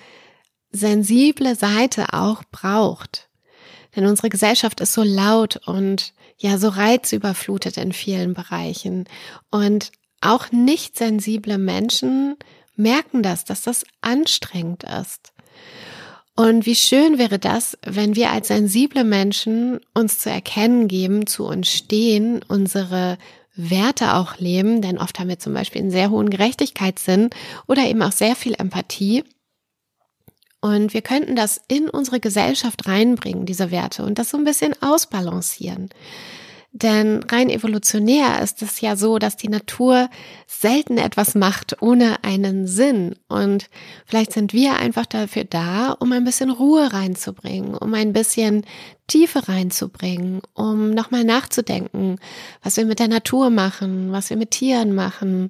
sensible 0.71 1.55
Seite 1.55 2.13
auch 2.13 2.43
braucht. 2.51 3.28
Denn 3.95 4.05
unsere 4.05 4.29
Gesellschaft 4.29 4.79
ist 4.81 4.93
so 4.93 5.03
laut 5.03 5.67
und 5.67 6.13
ja 6.37 6.57
so 6.57 6.69
reizüberflutet 6.69 7.77
in 7.77 7.93
vielen 7.93 8.33
Bereichen. 8.33 9.05
Und 9.49 9.91
auch 10.21 10.51
nicht 10.51 10.97
sensible 10.97 11.57
Menschen 11.57 12.35
merken 12.75 13.23
das, 13.23 13.45
dass 13.45 13.61
das 13.61 13.85
anstrengend 14.01 14.83
ist. 14.83 15.33
Und 16.35 16.65
wie 16.65 16.75
schön 16.75 17.17
wäre 17.17 17.37
das, 17.37 17.77
wenn 17.85 18.15
wir 18.15 18.31
als 18.31 18.47
sensible 18.47 19.03
Menschen 19.03 19.81
uns 19.93 20.19
zu 20.19 20.29
erkennen 20.29 20.87
geben, 20.87 21.27
zu 21.27 21.45
uns 21.45 21.69
stehen, 21.69 22.41
unsere 22.47 23.17
Werte 23.55 24.13
auch 24.13 24.37
leben, 24.37 24.81
denn 24.81 24.97
oft 24.97 25.19
haben 25.19 25.27
wir 25.27 25.39
zum 25.39 25.53
Beispiel 25.53 25.81
einen 25.81 25.91
sehr 25.91 26.11
hohen 26.11 26.29
Gerechtigkeitssinn 26.29 27.29
oder 27.67 27.83
eben 27.83 28.01
auch 28.01 28.13
sehr 28.13 28.37
viel 28.37 28.53
Empathie 28.53 29.25
und 30.61 30.93
wir 30.93 31.01
könnten 31.01 31.35
das 31.35 31.61
in 31.67 31.89
unsere 31.89 32.19
Gesellschaft 32.19 32.87
reinbringen, 32.87 33.45
diese 33.45 33.71
Werte, 33.71 34.03
und 34.03 34.19
das 34.19 34.29
so 34.29 34.37
ein 34.37 34.43
bisschen 34.43 34.73
ausbalancieren. 34.81 35.89
Denn 36.71 37.23
rein 37.23 37.49
evolutionär 37.49 38.41
ist 38.43 38.61
es 38.61 38.79
ja 38.79 38.95
so, 38.95 39.17
dass 39.17 39.35
die 39.35 39.47
Natur 39.47 40.07
selten 40.45 40.99
etwas 40.99 41.33
macht 41.33 41.81
ohne 41.81 42.23
einen 42.23 42.67
Sinn. 42.67 43.15
Und 43.27 43.69
vielleicht 44.05 44.33
sind 44.33 44.53
wir 44.53 44.75
einfach 44.75 45.07
dafür 45.07 45.45
da, 45.45 45.93
um 45.93 46.11
ein 46.11 46.25
bisschen 46.25 46.51
Ruhe 46.51 46.93
reinzubringen, 46.93 47.73
um 47.73 47.93
ein 47.95 48.13
bisschen 48.13 48.65
Tiefe 49.07 49.49
reinzubringen, 49.49 50.41
um 50.53 50.91
nochmal 50.91 51.23
nachzudenken, 51.23 52.19
was 52.61 52.77
wir 52.77 52.85
mit 52.85 52.99
der 52.99 53.07
Natur 53.07 53.49
machen, 53.49 54.11
was 54.11 54.29
wir 54.29 54.37
mit 54.37 54.51
Tieren 54.51 54.93
machen, 54.93 55.49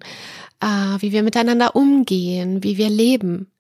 äh, 0.62 1.02
wie 1.02 1.12
wir 1.12 1.24
miteinander 1.24 1.76
umgehen, 1.76 2.64
wie 2.64 2.78
wir 2.78 2.90
leben. 2.90 3.52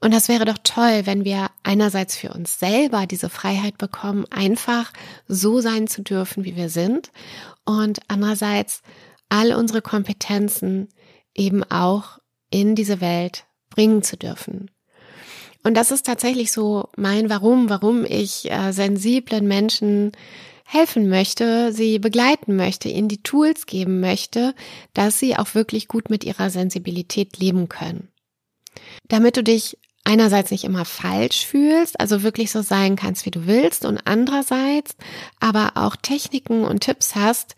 Und 0.00 0.14
das 0.14 0.28
wäre 0.28 0.44
doch 0.44 0.58
toll, 0.62 1.02
wenn 1.04 1.24
wir 1.24 1.50
einerseits 1.64 2.16
für 2.16 2.32
uns 2.32 2.58
selber 2.58 3.06
diese 3.06 3.28
Freiheit 3.28 3.78
bekommen, 3.78 4.26
einfach 4.30 4.92
so 5.26 5.60
sein 5.60 5.88
zu 5.88 6.02
dürfen, 6.02 6.44
wie 6.44 6.56
wir 6.56 6.68
sind, 6.68 7.10
und 7.64 8.00
andererseits 8.08 8.82
all 9.28 9.52
unsere 9.52 9.82
Kompetenzen 9.82 10.88
eben 11.34 11.64
auch 11.64 12.18
in 12.50 12.74
diese 12.74 13.00
Welt 13.00 13.44
bringen 13.70 14.02
zu 14.02 14.16
dürfen. 14.16 14.70
Und 15.64 15.74
das 15.74 15.90
ist 15.90 16.06
tatsächlich 16.06 16.52
so 16.52 16.88
mein 16.96 17.28
Warum, 17.28 17.68
warum 17.68 18.04
ich 18.04 18.50
äh, 18.50 18.72
sensiblen 18.72 19.46
Menschen 19.46 20.12
helfen 20.64 21.08
möchte, 21.08 21.72
sie 21.72 21.98
begleiten 21.98 22.54
möchte, 22.54 22.88
ihnen 22.88 23.08
die 23.08 23.22
Tools 23.22 23.66
geben 23.66 24.00
möchte, 24.00 24.54
dass 24.94 25.18
sie 25.18 25.36
auch 25.36 25.54
wirklich 25.54 25.88
gut 25.88 26.10
mit 26.10 26.24
ihrer 26.24 26.50
Sensibilität 26.50 27.38
leben 27.38 27.68
können. 27.68 28.08
Damit 29.08 29.36
du 29.36 29.42
dich 29.42 29.78
einerseits 30.08 30.50
nicht 30.50 30.64
immer 30.64 30.86
falsch 30.86 31.44
fühlst, 31.44 32.00
also 32.00 32.22
wirklich 32.22 32.50
so 32.50 32.62
sein 32.62 32.96
kannst, 32.96 33.26
wie 33.26 33.30
du 33.30 33.46
willst, 33.46 33.84
und 33.84 34.00
andererseits 34.06 34.96
aber 35.38 35.72
auch 35.74 35.96
Techniken 35.96 36.64
und 36.64 36.80
Tipps 36.80 37.14
hast, 37.14 37.56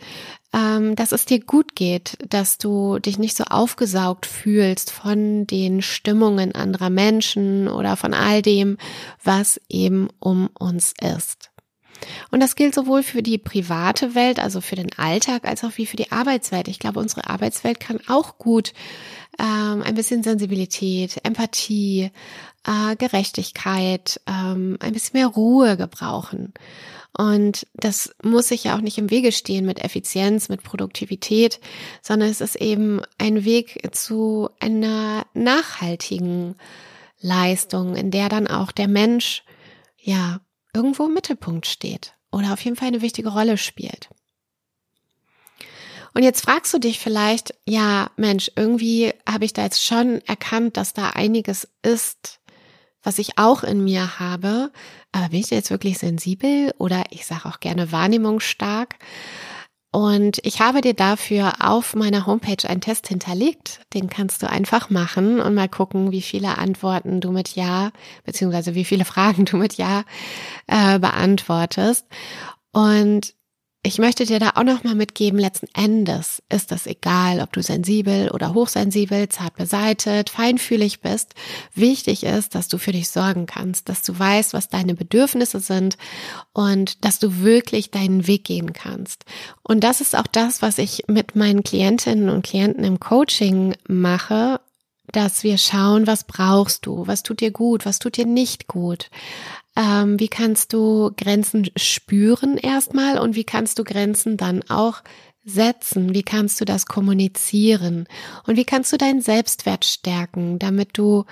ähm, 0.53 0.97
dass 0.97 1.13
es 1.13 1.27
dir 1.27 1.39
gut 1.39 1.77
geht, 1.77 2.19
dass 2.29 2.59
du 2.59 2.99
dich 2.99 3.19
nicht 3.19 3.37
so 3.37 3.45
aufgesaugt 3.45 4.27
fühlst 4.27 4.91
von 4.91 5.47
den 5.47 5.81
Stimmungen 5.81 6.53
anderer 6.53 6.91
Menschen 6.91 7.69
oder 7.69 7.97
von 7.97 8.15
all 8.15 8.43
dem, 8.43 8.77
was 9.23 9.61
eben 9.69 10.09
um 10.19 10.51
uns 10.59 10.93
ist. 11.01 11.50
Und 12.31 12.41
das 12.41 12.57
gilt 12.57 12.75
sowohl 12.75 13.03
für 13.03 13.23
die 13.23 13.39
private 13.39 14.15
Welt, 14.15 14.39
also 14.39 14.61
für 14.61 14.77
den 14.77 14.91
Alltag, 14.97 15.47
als 15.47 15.65
auch 15.65 15.77
wie 15.77 15.87
für 15.87 15.97
die 15.97 16.13
Arbeitswelt. 16.13 16.69
Ich 16.69 16.79
glaube, 16.79 17.01
unsere 17.01 17.29
Arbeitswelt 17.29 17.81
kann 17.81 18.01
auch 18.09 18.39
gut 18.39 18.73
ähm, 19.39 19.83
ein 19.83 19.95
bisschen 19.95 20.23
Sensibilität, 20.23 21.21
Empathie, 21.25 22.11
äh, 22.67 22.97
Gerechtigkeit, 22.97 24.21
ähm, 24.27 24.77
ein 24.81 24.93
bisschen 24.93 25.19
mehr 25.19 25.29
Ruhe 25.29 25.77
gebrauchen. 25.77 26.53
Und 27.17 27.67
das 27.75 28.15
muss 28.23 28.49
sich 28.49 28.65
ja 28.65 28.77
auch 28.77 28.81
nicht 28.81 28.99
im 28.99 29.11
Wege 29.11 29.33
stehen 29.33 29.67
mit 29.67 29.83
Effizienz, 29.83 30.49
mit 30.49 30.63
Produktivität, 30.63 31.61
sondern 32.03 32.31
es 32.31 32.41
ist 32.41 32.57
eben 32.57 33.03
ein 33.19 33.45
Weg 33.45 33.89
zu 33.93 34.49
einer 34.61 35.27
nachhaltigen 35.35 36.55
Leistung, 37.21 37.97
in 37.97 38.11
der 38.11 38.29
dann 38.29 38.47
auch 38.47 38.73
der 38.73 38.89
Mensch, 38.89 39.43
ja, 39.99 40.41
irgendwo 40.75 41.07
im 41.07 41.15
Mittelpunkt 41.15 41.67
steht 41.67 42.15
oder 42.31 42.53
auf 42.53 42.65
jeden 42.65 42.77
Fall 42.77 42.89
eine 42.89 43.03
wichtige 43.03 43.31
Rolle 43.31 43.57
spielt. 43.57 44.09
Und 46.13 46.23
jetzt 46.23 46.43
fragst 46.43 46.75
du 46.75 46.79
dich 46.79 46.99
vielleicht, 46.99 47.55
ja, 47.67 48.11
Mensch, 48.17 48.51
irgendwie 48.57 49.13
habe 49.29 49.45
ich 49.45 49.53
da 49.53 49.63
jetzt 49.63 49.85
schon 49.85 50.21
erkannt, 50.27 50.77
dass 50.77 50.93
da 50.93 51.11
einiges 51.11 51.69
ist, 51.83 52.41
was 53.03 53.19
ich 53.19 53.39
auch 53.39 53.63
in 53.63 53.85
mir 53.85 54.19
habe. 54.19 54.73
Aber 55.13 55.29
bin 55.29 55.41
ich 55.41 55.51
jetzt 55.51 55.71
wirklich 55.71 55.99
sensibel 55.99 56.75
oder 56.79 57.05
ich 57.11 57.27
sage 57.27 57.49
auch 57.49 57.61
gerne 57.61 57.93
wahrnehmungsstark? 57.93 58.97
Und 59.93 60.39
ich 60.45 60.61
habe 60.61 60.83
dir 60.83 60.95
dafür 60.95 61.55
auf 61.59 61.97
meiner 61.97 62.27
Homepage 62.27 62.69
einen 62.69 62.81
Test 62.81 63.09
hinterlegt. 63.09 63.81
Den 63.93 64.09
kannst 64.09 64.43
du 64.43 64.49
einfach 64.49 64.89
machen 64.89 65.41
und 65.41 65.55
mal 65.55 65.69
gucken, 65.69 66.13
wie 66.13 66.23
viele 66.23 66.59
Antworten 66.59 67.21
du 67.21 67.33
mit 67.33 67.57
Ja, 67.57 67.91
beziehungsweise 68.25 68.75
wie 68.77 68.85
viele 68.85 69.05
Fragen 69.07 69.45
du 69.47 69.57
mit 69.57 69.75
Ja 69.75 70.05
äh, 70.69 70.99
beantwortest. 71.01 72.07
Und 72.73 73.35
ich 73.83 73.99
möchte 73.99 74.27
dir 74.27 74.39
da 74.39 74.51
auch 74.57 74.63
noch 74.63 74.85
mal 74.85 74.95
mitgeben, 74.95 75.39
letzten 75.39 75.69
Endes 75.75 76.43
ist 76.51 76.71
das 76.71 76.87
egal, 76.87 77.41
ob 77.41 77.53
du 77.55 77.63
sensibel 77.63 78.31
oder 78.31 78.53
hochsensibel, 78.53 79.31
zart 79.31 79.57
beseitet, 79.57 80.29
feinfühlig 80.29 81.01
bist. 81.01 81.35
Wichtig 81.75 82.25
ist, 82.25 82.55
dass 82.55 82.69
du 82.69 82.77
für 82.77 82.93
dich 82.93 83.09
sorgen 83.09 83.47
kannst, 83.47 83.89
dass 83.89 84.03
du 84.03 84.19
weißt, 84.19 84.53
was 84.53 84.69
deine 84.69 84.95
Bedürfnisse 84.95 85.61
sind 85.61 85.97
und 86.53 87.05
dass 87.07 87.21
du 87.21 87.41
wirklich 87.41 87.91
deinen 87.91 88.27
Weg 88.27 88.45
gehen 88.45 88.75
kannst. 88.75 89.25
Und 89.63 89.83
das 89.83 90.03
ist 90.03 90.15
auch 90.15 90.27
das, 90.27 90.61
was 90.61 90.77
ich 90.77 91.05
mit 91.09 91.35
meinen 91.35 91.63
Klientinnen 91.63 92.29
und 92.29 92.45
Klienten 92.45 92.85
im 92.85 93.01
Coaching 93.01 93.75
mache 93.89 94.61
dass 95.13 95.43
wir 95.43 95.59
schauen, 95.59 96.07
was 96.07 96.25
brauchst 96.25 96.87
du, 96.87 97.07
was 97.07 97.23
tut 97.23 97.41
dir 97.41 97.51
gut, 97.51 97.85
was 97.85 97.99
tut 97.99 98.17
dir 98.17 98.27
nicht 98.27 98.69
gut. 98.69 99.11
Ähm, 99.81 100.21
wie 100.21 100.29
kannst 100.29 100.75
du 100.75 101.11
Grenzen 101.17 101.71
spüren 101.75 102.59
erstmal 102.59 103.19
und 103.19 103.35
wie 103.35 103.45
kannst 103.45 103.79
du 103.79 103.85
Grenzen 103.85 104.37
dann 104.37 104.63
auch 104.69 105.03
setzen? 105.43 106.13
Wie 106.13 106.23
kannst 106.23 106.61
du 106.61 106.67
das 106.67 106.85
kommunizieren? 106.85 108.07
Und 108.47 108.57
wie 108.57 108.65
kannst 108.65 108.93
du 108.93 108.99
deinen 108.99 109.23
Selbstwert 109.23 109.87
stärken, 109.87 110.59
damit 110.59 110.99
du 110.99 111.25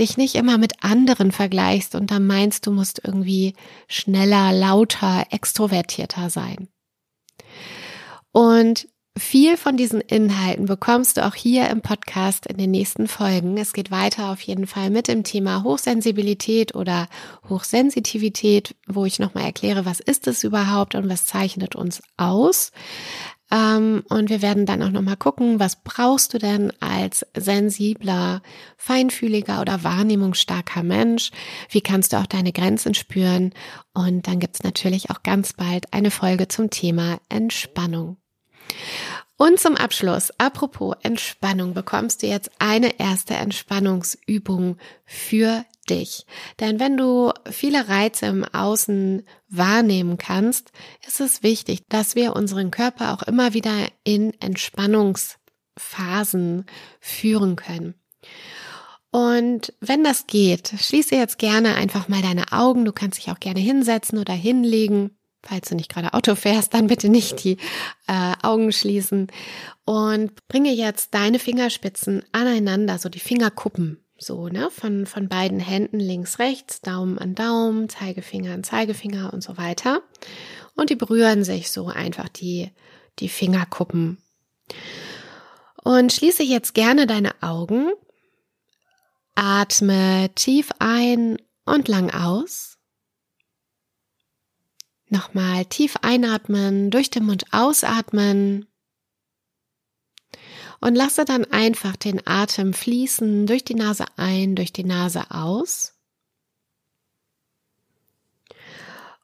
dich 0.00 0.16
nicht 0.16 0.34
immer 0.34 0.58
mit 0.58 0.82
anderen 0.82 1.30
vergleichst 1.30 1.94
und 1.94 2.10
dann 2.10 2.26
meinst, 2.26 2.66
du 2.66 2.72
musst 2.72 3.00
irgendwie 3.04 3.54
schneller, 3.86 4.52
lauter, 4.52 5.26
extrovertierter 5.30 6.28
sein? 6.28 6.66
Und 8.32 8.88
viel 9.16 9.58
von 9.58 9.76
diesen 9.76 10.00
Inhalten 10.00 10.64
bekommst 10.64 11.16
du 11.16 11.26
auch 11.26 11.34
hier 11.34 11.68
im 11.68 11.82
Podcast 11.82 12.46
in 12.46 12.56
den 12.56 12.70
nächsten 12.70 13.08
Folgen. 13.08 13.58
Es 13.58 13.74
geht 13.74 13.90
weiter 13.90 14.30
auf 14.30 14.40
jeden 14.40 14.66
Fall 14.66 14.88
mit 14.88 15.06
dem 15.06 15.22
Thema 15.22 15.64
Hochsensibilität 15.64 16.74
oder 16.74 17.08
Hochsensitivität, 17.48 18.74
wo 18.86 19.04
ich 19.04 19.18
nochmal 19.18 19.44
erkläre, 19.44 19.84
was 19.84 20.00
ist 20.00 20.26
es 20.28 20.44
überhaupt 20.44 20.94
und 20.94 21.10
was 21.10 21.26
zeichnet 21.26 21.76
uns 21.76 22.02
aus. 22.16 22.72
Ähm, 23.50 24.02
und 24.08 24.30
wir 24.30 24.40
werden 24.40 24.64
dann 24.64 24.82
auch 24.82 24.90
nochmal 24.90 25.18
gucken, 25.18 25.60
was 25.60 25.82
brauchst 25.82 26.32
du 26.32 26.38
denn 26.38 26.72
als 26.80 27.26
sensibler, 27.36 28.40
feinfühliger 28.78 29.60
oder 29.60 29.84
wahrnehmungsstarker 29.84 30.82
Mensch? 30.82 31.32
Wie 31.68 31.82
kannst 31.82 32.14
du 32.14 32.16
auch 32.16 32.26
deine 32.26 32.52
Grenzen 32.52 32.94
spüren? 32.94 33.52
Und 33.92 34.26
dann 34.26 34.40
gibt's 34.40 34.62
natürlich 34.62 35.10
auch 35.10 35.22
ganz 35.22 35.52
bald 35.52 35.92
eine 35.92 36.10
Folge 36.10 36.48
zum 36.48 36.70
Thema 36.70 37.18
Entspannung. 37.28 38.16
Und 39.36 39.58
zum 39.58 39.76
Abschluss, 39.76 40.30
apropos 40.38 40.94
Entspannung, 41.02 41.74
bekommst 41.74 42.22
du 42.22 42.28
jetzt 42.28 42.52
eine 42.60 43.00
erste 43.00 43.34
Entspannungsübung 43.34 44.76
für 45.04 45.64
dich. 45.90 46.26
Denn 46.60 46.78
wenn 46.78 46.96
du 46.96 47.32
viele 47.50 47.88
Reize 47.88 48.26
im 48.26 48.44
Außen 48.44 49.26
wahrnehmen 49.48 50.16
kannst, 50.16 50.70
ist 51.06 51.20
es 51.20 51.42
wichtig, 51.42 51.80
dass 51.88 52.14
wir 52.14 52.36
unseren 52.36 52.70
Körper 52.70 53.12
auch 53.12 53.24
immer 53.24 53.52
wieder 53.52 53.88
in 54.04 54.32
Entspannungsphasen 54.40 56.66
führen 57.00 57.56
können. 57.56 57.94
Und 59.10 59.74
wenn 59.80 60.04
das 60.04 60.26
geht, 60.26 60.72
schließe 60.78 61.16
jetzt 61.16 61.38
gerne 61.38 61.74
einfach 61.74 62.08
mal 62.08 62.22
deine 62.22 62.52
Augen. 62.52 62.84
Du 62.84 62.92
kannst 62.92 63.18
dich 63.18 63.30
auch 63.30 63.40
gerne 63.40 63.60
hinsetzen 63.60 64.18
oder 64.18 64.32
hinlegen. 64.32 65.18
Falls 65.44 65.68
du 65.68 65.74
nicht 65.74 65.92
gerade 65.92 66.14
Auto 66.14 66.34
fährst, 66.36 66.72
dann 66.72 66.86
bitte 66.86 67.08
nicht 67.08 67.42
die 67.42 67.56
äh, 68.06 68.32
Augen 68.42 68.72
schließen 68.72 69.26
und 69.84 70.46
bringe 70.46 70.72
jetzt 70.72 71.14
deine 71.14 71.40
Fingerspitzen 71.40 72.22
aneinander, 72.30 72.98
so 72.98 73.08
die 73.08 73.18
Fingerkuppen, 73.18 74.04
so, 74.16 74.46
ne, 74.48 74.70
von, 74.70 75.04
von 75.04 75.28
beiden 75.28 75.58
Händen 75.58 75.98
links, 75.98 76.38
rechts, 76.38 76.80
Daumen 76.80 77.18
an 77.18 77.34
Daumen, 77.34 77.88
Zeigefinger 77.88 78.54
an 78.54 78.62
Zeigefinger 78.62 79.32
und 79.32 79.42
so 79.42 79.56
weiter. 79.56 80.02
Und 80.76 80.90
die 80.90 80.96
berühren 80.96 81.42
sich 81.42 81.70
so 81.70 81.88
einfach 81.88 82.28
die, 82.28 82.70
die 83.18 83.28
Fingerkuppen. 83.28 84.18
Und 85.82 86.12
schließe 86.12 86.44
jetzt 86.44 86.74
gerne 86.74 87.06
deine 87.06 87.42
Augen. 87.42 87.90
Atme 89.34 90.30
tief 90.34 90.70
ein 90.78 91.38
und 91.64 91.88
lang 91.88 92.10
aus. 92.10 92.71
Nochmal 95.12 95.66
tief 95.66 95.96
einatmen, 96.00 96.90
durch 96.90 97.10
den 97.10 97.26
Mund 97.26 97.44
ausatmen. 97.52 98.66
Und 100.80 100.94
lasse 100.94 101.26
dann 101.26 101.44
einfach 101.44 101.96
den 101.96 102.26
Atem 102.26 102.72
fließen 102.72 103.46
durch 103.46 103.62
die 103.62 103.74
Nase 103.74 104.06
ein, 104.16 104.56
durch 104.56 104.72
die 104.72 104.84
Nase 104.84 105.30
aus. 105.30 106.00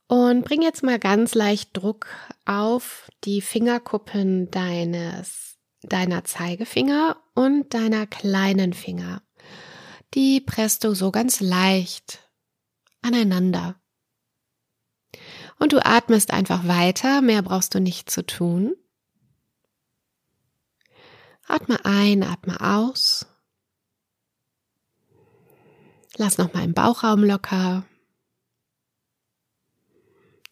Und 0.09 0.44
bring 0.44 0.61
jetzt 0.61 0.83
mal 0.83 0.98
ganz 0.98 1.35
leicht 1.35 1.70
Druck 1.74 2.07
auf 2.44 3.11
die 3.24 3.40
Fingerkuppen 3.40 4.51
deines, 4.51 5.57
deiner 5.81 6.22
Zeigefinger 6.22 7.16
und 7.35 7.72
deiner 7.72 8.07
kleinen 8.07 8.74
Finger. 8.74 9.22
Die 10.12 10.42
presst 10.42 10.85
du 10.85 10.92
so 10.92 11.11
ganz 11.12 11.40
leicht 11.40 12.31
aneinander. 13.01 13.81
Und 15.59 15.73
du 15.73 15.85
atmest 15.85 16.31
einfach 16.31 16.66
weiter, 16.66 17.21
mehr 17.21 17.42
brauchst 17.42 17.75
du 17.75 17.81
nicht 17.81 18.11
zu 18.11 18.25
tun. 18.25 18.75
Atme 21.47 21.85
ein, 21.85 22.23
atme 22.23 22.61
aus. 22.61 23.27
Lass 26.16 26.38
nochmal 26.38 26.64
im 26.64 26.75
Bauchraum 26.75 27.25
locker. 27.25 27.85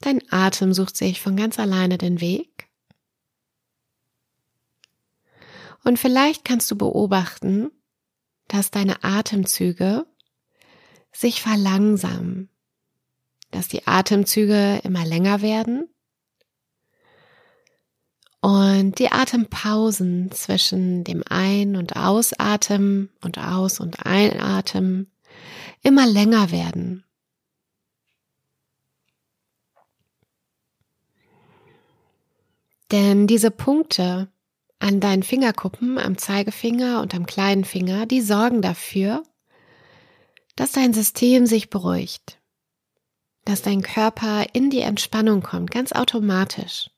Dein 0.00 0.22
Atem 0.30 0.72
sucht 0.72 0.96
sich 0.96 1.20
von 1.20 1.36
ganz 1.36 1.58
alleine 1.58 1.98
den 1.98 2.20
Weg. 2.20 2.68
Und 5.84 5.98
vielleicht 5.98 6.44
kannst 6.44 6.70
du 6.70 6.76
beobachten, 6.76 7.70
dass 8.48 8.70
deine 8.70 9.04
Atemzüge 9.04 10.06
sich 11.12 11.42
verlangsamen 11.42 12.50
dass 13.50 13.68
die 13.68 13.86
Atemzüge 13.86 14.80
immer 14.82 15.04
länger 15.04 15.42
werden 15.42 15.88
und 18.40 18.98
die 18.98 19.10
Atempausen 19.10 20.30
zwischen 20.30 21.04
dem 21.04 21.22
Ein- 21.28 21.76
und 21.76 21.96
Ausatmen 21.96 23.10
und 23.22 23.38
Aus- 23.38 23.80
und 23.80 24.06
Einatmen 24.06 25.10
immer 25.82 26.06
länger 26.06 26.50
werden. 26.50 27.04
Denn 32.92 33.26
diese 33.26 33.50
Punkte 33.50 34.28
an 34.78 35.00
deinen 35.00 35.24
Fingerkuppen, 35.24 35.98
am 35.98 36.18
Zeigefinger 36.18 37.00
und 37.00 37.14
am 37.14 37.26
kleinen 37.26 37.64
Finger, 37.64 38.06
die 38.06 38.20
sorgen 38.20 38.62
dafür, 38.62 39.24
dass 40.54 40.72
dein 40.72 40.92
System 40.92 41.46
sich 41.46 41.68
beruhigt 41.68 42.38
dass 43.46 43.62
dein 43.62 43.80
Körper 43.80 44.44
in 44.52 44.68
die 44.68 44.80
Entspannung 44.80 45.40
kommt, 45.40 45.70
ganz 45.70 45.92
automatisch. 45.92 46.90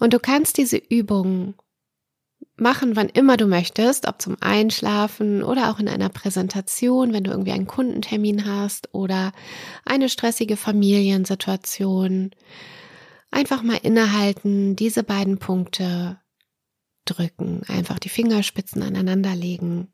Und 0.00 0.12
du 0.12 0.18
kannst 0.18 0.56
diese 0.56 0.78
Übung 0.78 1.54
machen, 2.56 2.96
wann 2.96 3.08
immer 3.08 3.36
du 3.36 3.46
möchtest, 3.46 4.08
ob 4.08 4.20
zum 4.20 4.36
Einschlafen 4.40 5.42
oder 5.42 5.70
auch 5.70 5.78
in 5.78 5.88
einer 5.88 6.08
Präsentation, 6.08 7.12
wenn 7.12 7.24
du 7.24 7.30
irgendwie 7.30 7.52
einen 7.52 7.66
Kundentermin 7.66 8.46
hast 8.46 8.94
oder 8.94 9.32
eine 9.84 10.08
stressige 10.08 10.56
Familiensituation. 10.56 12.30
Einfach 13.30 13.62
mal 13.62 13.78
innehalten, 13.82 14.74
diese 14.74 15.02
beiden 15.02 15.38
Punkte 15.38 16.18
drücken, 17.04 17.62
einfach 17.68 17.98
die 17.98 18.08
Fingerspitzen 18.08 18.82
aneinander 18.82 19.34
legen 19.34 19.92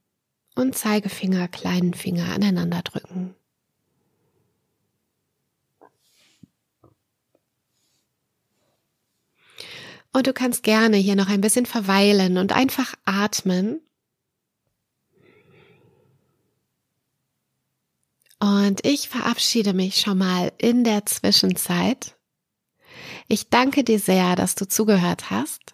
und 0.54 0.76
Zeigefinger, 0.76 1.48
kleinen 1.48 1.94
Finger 1.94 2.32
aneinander 2.32 2.82
drücken. 2.82 3.34
Und 10.14 10.28
du 10.28 10.32
kannst 10.32 10.62
gerne 10.62 10.96
hier 10.96 11.16
noch 11.16 11.28
ein 11.28 11.40
bisschen 11.40 11.66
verweilen 11.66 12.38
und 12.38 12.52
einfach 12.52 12.94
atmen. 13.04 13.80
Und 18.38 18.86
ich 18.86 19.08
verabschiede 19.08 19.72
mich 19.72 20.00
schon 20.00 20.18
mal 20.18 20.52
in 20.58 20.84
der 20.84 21.04
Zwischenzeit. 21.04 22.16
Ich 23.26 23.48
danke 23.48 23.82
dir 23.82 23.98
sehr, 23.98 24.36
dass 24.36 24.54
du 24.54 24.68
zugehört 24.68 25.30
hast. 25.30 25.73